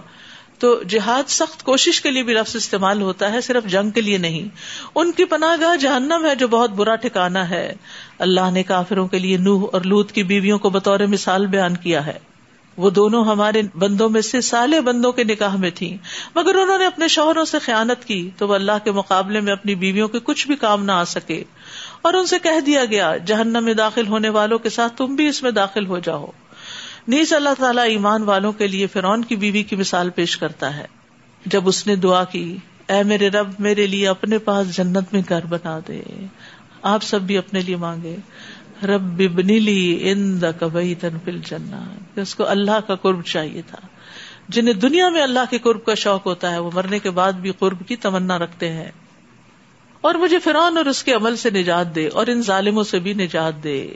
تو 0.59 0.83
جہاد 0.89 1.31
سخت 1.31 1.63
کوشش 1.63 2.01
کے 2.01 2.11
لیے 2.11 2.23
بھی 2.23 2.35
لفظ 2.35 2.57
استعمال 2.57 3.03
ہوتا 3.03 3.33
ہے، 3.33 3.41
صرف 3.41 3.65
جنگ 3.65 3.91
کے 3.91 4.01
لیے 4.01 4.19
نہیں۔ 4.19 4.49
ان 4.95 5.13
کی 5.13 5.25
پناہ 5.25 5.57
گاہ 5.61 5.77
جہنم 5.77 6.27
ہے 6.31 6.35
جو 6.35 6.49
بہت 6.49 6.71
برا 6.71 6.95
ٹھکانا 6.95 7.51
ہے۔ 7.51 7.75
اللہ 8.19 8.51
نے 8.53 8.63
کافروں 8.63 9.09
کے 9.09 9.19
لیے 9.19 9.37
نوح 9.37 9.67
اور 9.73 9.81
لوت 9.81 10.13
کی 10.13 10.23
بیویوں 10.23 10.59
کو 10.59 10.71
بطور 10.71 11.01
مثال 11.01 11.47
بیان 11.47 11.77
کیا 11.77 12.07
ہے۔ 12.07 12.19
وہ 12.77 12.91
دونوں 12.91 13.25
ہمارے 13.25 13.63
بندوں 13.75 14.09
میں 14.09 14.21
سے 14.21 14.41
سالے 14.41 14.81
بندوں 14.81 15.13
کے 15.13 15.25
نکاح 15.25 15.57
میں 15.57 15.71
تھی 15.75 15.97
مگر 16.35 16.55
انہوں 16.55 16.79
نے 16.79 16.87
اپنے 16.87 17.09
شوہروں 17.09 17.45
سے 17.45 17.59
خیانت 17.59 18.05
کی، 18.05 18.31
تو 18.37 18.49
وہ 18.49 18.55
اللہ 18.55 18.73
کے 18.85 18.93
مقابلے 18.93 19.41
میں 19.41 19.53
اپنی 19.53 19.75
بیویوں 19.75 20.09
کے 20.09 20.19
کچھ 20.19 20.47
بھی 20.47 20.57
کام 20.57 20.85
نہ 20.85 20.93
آ 20.93 21.05
سکے۔ 21.05 21.45
اور 22.03 22.15
ان 22.15 22.27
سے 22.27 22.39
کہہ 22.39 22.61
دیا 22.61 22.85
گیا، 22.85 23.17
جہنم 23.17 23.65
میں 23.65 23.75
داخل 23.75 24.07
ہونے 24.07 24.29
والوں 24.29 24.59
کے 24.59 24.69
ساتھ 24.69 24.97
تم 24.97 25.15
بھی 25.15 25.29
اس 25.29 25.43
میں 25.43 25.51
داخل 25.51 25.87
ہو 25.87 25.99
جاؤ۔ 25.99 26.27
نیز 27.09 27.33
اللہ 27.33 27.49
تعالیٰ 27.59 27.85
ایمان 27.85 28.23
والوں 28.23 28.53
کے 28.53 28.67
لیے 28.67 28.87
فرعون 28.87 29.25
کی 29.25 29.37
بیوی 29.37 29.63
کی 29.63 29.77
مثال 29.77 30.11
پیش 30.11 30.37
کرتا 30.37 30.77
ہے۔ 30.77 30.87
جب 31.47 31.69
اس 31.69 31.87
نے 31.87 31.97
دعا 31.97 32.25
کی، 32.25 32.57
اے 32.89 33.03
میرے 33.03 33.29
رب، 33.29 33.49
میرے 33.59 33.87
لیے 33.87 34.09
اپنے 34.09 34.39
پاس 34.39 34.77
جنت 34.77 35.13
میں 35.13 35.23
گھر 35.29 35.47
بنا 35.47 35.79
دے۔ 35.89 36.03
آپ 36.83 37.03
سب 37.03 37.23
بھی 37.23 37.39
اپنے 37.39 37.61
لیے 37.61 37.77
مانگے۔ 37.77 38.17
رب 38.87 39.03
ببنی 39.03 39.59
لی 39.59 39.99
ان 40.03 40.43
دبئی 40.43 40.95
تن 40.95 41.19
پل 41.25 41.41
جنا 41.45 41.95
اس 42.17 42.35
کو 42.35 42.49
اللہ 42.49 42.81
کا 42.87 42.95
قرب 42.95 43.23
چاہیے 43.23 43.63
تھا۔ 43.67 43.87
جنہیں 44.49 44.75
دنیا 44.75 45.09
میں 45.09 45.23
اللہ 45.23 45.41
کے 45.51 45.59
قرب 45.59 45.85
کا 45.85 45.95
شوق 45.95 46.27
ہوتا 46.27 46.51
ہے، 46.51 46.59
وہ 46.59 46.71
مرنے 46.75 46.99
کے 46.99 47.11
بعد 47.11 47.33
بھی 47.33 47.53
قرب 47.59 47.89
کی 47.89 47.97
تمنا 47.97 48.39
رکھتے 48.39 48.73
ہیں۔ 48.73 48.91
اور 50.01 50.15
مجھے 50.15 50.39
فرعون 50.39 50.77
اور 50.77 50.85
اس 50.85 51.05
کے 51.05 51.13
عمل 51.13 51.37
سے 51.37 51.51
نجات 51.51 51.95
دے 51.95 52.09
اور 52.09 52.27
ان 52.27 52.43
ظالموں 52.43 52.85
سے 52.85 52.99
بھی 52.99 53.13
نجات 53.13 53.65
دے۔ 53.65 53.95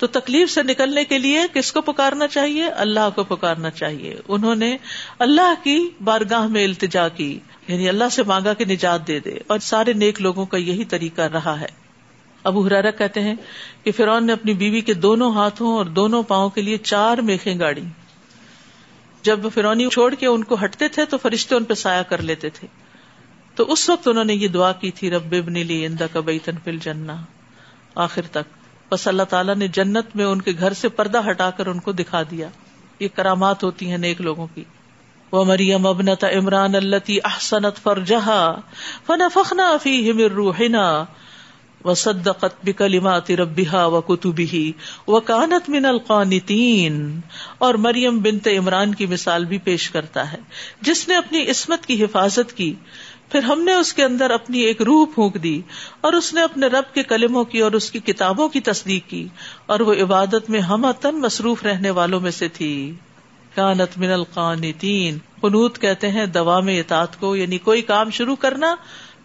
تو 0.00 0.06
تکلیف 0.06 0.50
سے 0.50 0.62
نکلنے 0.62 1.04
کے 1.04 1.18
لیے 1.18 1.40
کس 1.52 1.72
کو 1.72 1.80
پکارنا 1.80 2.26
چاہیے؟ 2.26 2.68
اللہ 2.74 3.08
کو 3.14 3.24
پکارنا 3.24 3.70
چاہیے۔ 3.70 4.14
انہوں 4.28 4.54
نے 4.54 4.76
اللہ 5.18 5.54
کی 5.62 5.78
بارگاہ 6.04 6.46
میں 6.46 6.64
التجا 6.64 7.08
کی 7.08 7.38
یعنی 7.68 7.88
اللہ 7.88 8.08
سے 8.12 8.22
مانگا 8.22 8.54
کہ 8.54 8.64
نجات 8.64 9.06
دے 9.08 9.18
دے، 9.20 9.36
اور 9.46 9.58
سارے 9.58 9.92
نیک 9.92 10.20
لوگوں 10.20 10.46
کا 10.46 10.56
یہی 10.56 10.84
طریقہ 10.84 11.22
رہا 11.22 11.60
ہے۔ 11.60 11.66
ابو 12.44 12.66
حرارا 12.66 12.90
کہتے 12.90 13.20
ہیں 13.20 13.34
کہ 13.84 13.92
فرون 13.92 14.26
نے 14.26 14.32
اپنی 14.32 14.54
بیوی 14.54 14.80
کے 14.80 14.94
دونوں 14.94 15.32
ہاتھوں 15.34 15.72
اور 15.76 15.86
دونوں 15.86 16.22
پاؤں 16.22 16.48
کے 16.48 16.62
لیے 16.62 16.76
چار 16.76 17.18
میخیں 17.18 17.58
گاڑی 17.58 17.84
جب 19.22 19.40
فرونی 19.54 19.88
چھوڑ 19.88 20.14
کے 20.14 20.26
ان 20.26 20.44
کو 20.44 20.56
ہٹتے 20.64 20.88
تھے 20.88 21.04
تو 21.04 21.18
فرشتے 21.18 21.54
ان 21.54 21.64
پہ 21.64 21.74
سایہ 21.74 22.02
کر 22.02 22.22
لیتے 22.22 22.50
تھے۔ 22.50 22.68
تو 23.54 23.72
اس 23.72 23.88
وقت 23.90 24.08
انہوں 24.08 24.24
نے 24.24 24.34
یہ 24.34 24.48
دعا 24.48 24.72
کی 24.72 24.90
تھی، 24.90 25.10
رب 25.10 25.34
ابن 25.38 25.58
لی 25.66 25.84
اندا 25.86 26.06
کا 26.06 26.20
بیتن 26.20 26.58
فل 26.64 26.78
جنا 26.78 27.16
آخر 27.94 28.22
تک۔ 28.30 28.59
بس 28.90 29.08
اللہ 29.08 29.22
تعالیٰ 29.22 29.56
نے 29.56 29.68
جنت 29.68 30.16
میں 30.16 30.24
ان 30.24 30.42
کے 30.42 30.52
گھر 30.58 30.72
سے 30.72 30.88
پردہ 30.88 31.30
ہٹا 31.30 31.50
کر 31.50 31.66
ان 31.66 31.78
کو 31.78 31.92
دکھا 31.92 32.22
دیا۔ 32.22 32.48
یہ 33.00 33.08
کرامات 33.14 33.64
ہوتی 33.64 33.90
ہیں 33.90 33.98
نیک 33.98 34.20
لوگوں 34.20 34.46
کی۔ 34.54 34.64
وہ 35.32 35.44
مریم 35.44 35.86
ابنت 35.86 36.24
عمران 36.24 36.74
اللہ 36.74 37.10
احسنت 37.24 37.76
فر 37.82 37.98
جہا 37.98 38.60
فن 39.06 39.22
فخنا 39.34 39.76
فی 39.82 40.12
روحنا 40.12 41.04
و 41.84 41.94
صدقت 41.94 42.64
بکلمات 42.64 43.30
ربها 43.30 43.86
و 43.86 44.00
کتبه 44.00 44.70
و 45.08 45.20
کانت 45.20 45.68
من 45.68 45.84
القانتین 45.84 47.20
اور 47.58 47.74
مریم 47.74 48.18
بنت 48.18 48.48
عمران 48.58 48.94
کی 48.94 49.06
مثال 49.06 49.44
بھی 49.44 49.58
پیش 49.58 49.90
کرتا 49.90 50.32
ہے۔ 50.32 50.38
جس 50.80 51.08
نے 51.08 51.16
اپنی 51.16 51.50
عصمت 51.50 51.86
کی 51.86 52.04
حفاظت 52.04 52.56
کی۔ 52.56 52.74
پھر 53.30 53.42
ہم 53.42 53.62
نے 53.62 53.72
اس 53.74 53.92
کے 53.92 54.04
اندر 54.04 54.30
اپنی 54.30 54.58
ایک 54.58 54.82
روح 54.82 55.06
پھونک 55.14 55.42
دی 55.42 55.60
اور 56.00 56.12
اس 56.12 56.34
نے 56.34 56.42
اپنے 56.42 56.66
رب 56.66 56.94
کے 56.94 57.02
کلموں 57.02 57.44
کی 57.44 57.58
اور 57.58 57.72
اس 57.72 57.90
کی 57.90 57.98
کتابوں 57.98 58.48
کی 58.48 58.60
تصدیق 58.60 59.10
کی 59.10 59.28
اور 59.66 59.80
وہ 59.80 59.94
عبادت 60.02 60.50
میں 60.50 60.60
ہم 60.60 60.92
تن 61.00 61.20
مصروف 61.20 61.62
رہنے 61.62 61.90
والوں 61.90 62.20
میں 62.20 62.30
سے 62.30 62.48
تھی۔ 62.48 62.92
کانت 63.54 63.98
من 63.98 64.10
القانتین۔ 64.10 65.18
قنوت 65.40 65.80
کہتے 65.80 66.08
ہیں 66.08 66.26
دوا 66.26 66.60
میں 66.60 66.80
اطاعت 66.80 67.20
کو 67.20 67.36
یعنی 67.36 67.58
کوئی 67.58 67.82
کام 67.82 68.10
شروع 68.10 68.36
کرنا 68.36 68.76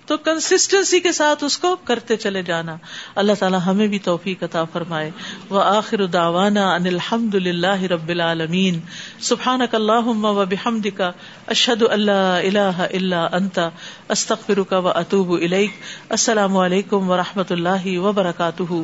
تو 0.06 0.18
کنسٹینسی 0.18 1.00
کے 1.00 1.12
ساتھ 1.12 1.44
اس 1.44 1.58
کو 1.58 1.76
کرتے 1.76 2.16
چلے 2.16 2.42
جانا۔ 2.42 2.76
اللہ 3.16 3.32
تعالیٰ 3.40 3.60
ہمیں 3.66 3.88
بھی 3.88 4.00
توفیق 4.00 4.44
عطا 4.44 4.64
فرمائے۔ 4.64 5.12
وہ 5.50 5.62
آخر 5.62 6.06
داوانا 6.06 6.74
ان 6.74 6.86
الحمد 6.86 7.36
للہ 7.36 7.82
رب 7.82 8.10
العالمین۔ 8.10 8.80
سبحان 9.20 9.62
اللہ 9.72 10.08
و 10.08 10.46
بحمد 10.46 10.88
کا 10.98 11.12
اشد 11.48 11.84
اللہ 11.90 12.12
اللہ 12.12 12.82
اللہ 12.94 13.28
انتا 13.32 13.70
استخر 14.10 14.64
کا 14.64 14.78
و 14.78 14.88
اطوب 14.88 15.32
السلام 16.10 16.58
علیکم 16.58 17.10
و 17.10 17.18
رحمۃ 17.18 17.50
اللہ 17.50 18.00
وبرکاتہ۔ 18.00 18.84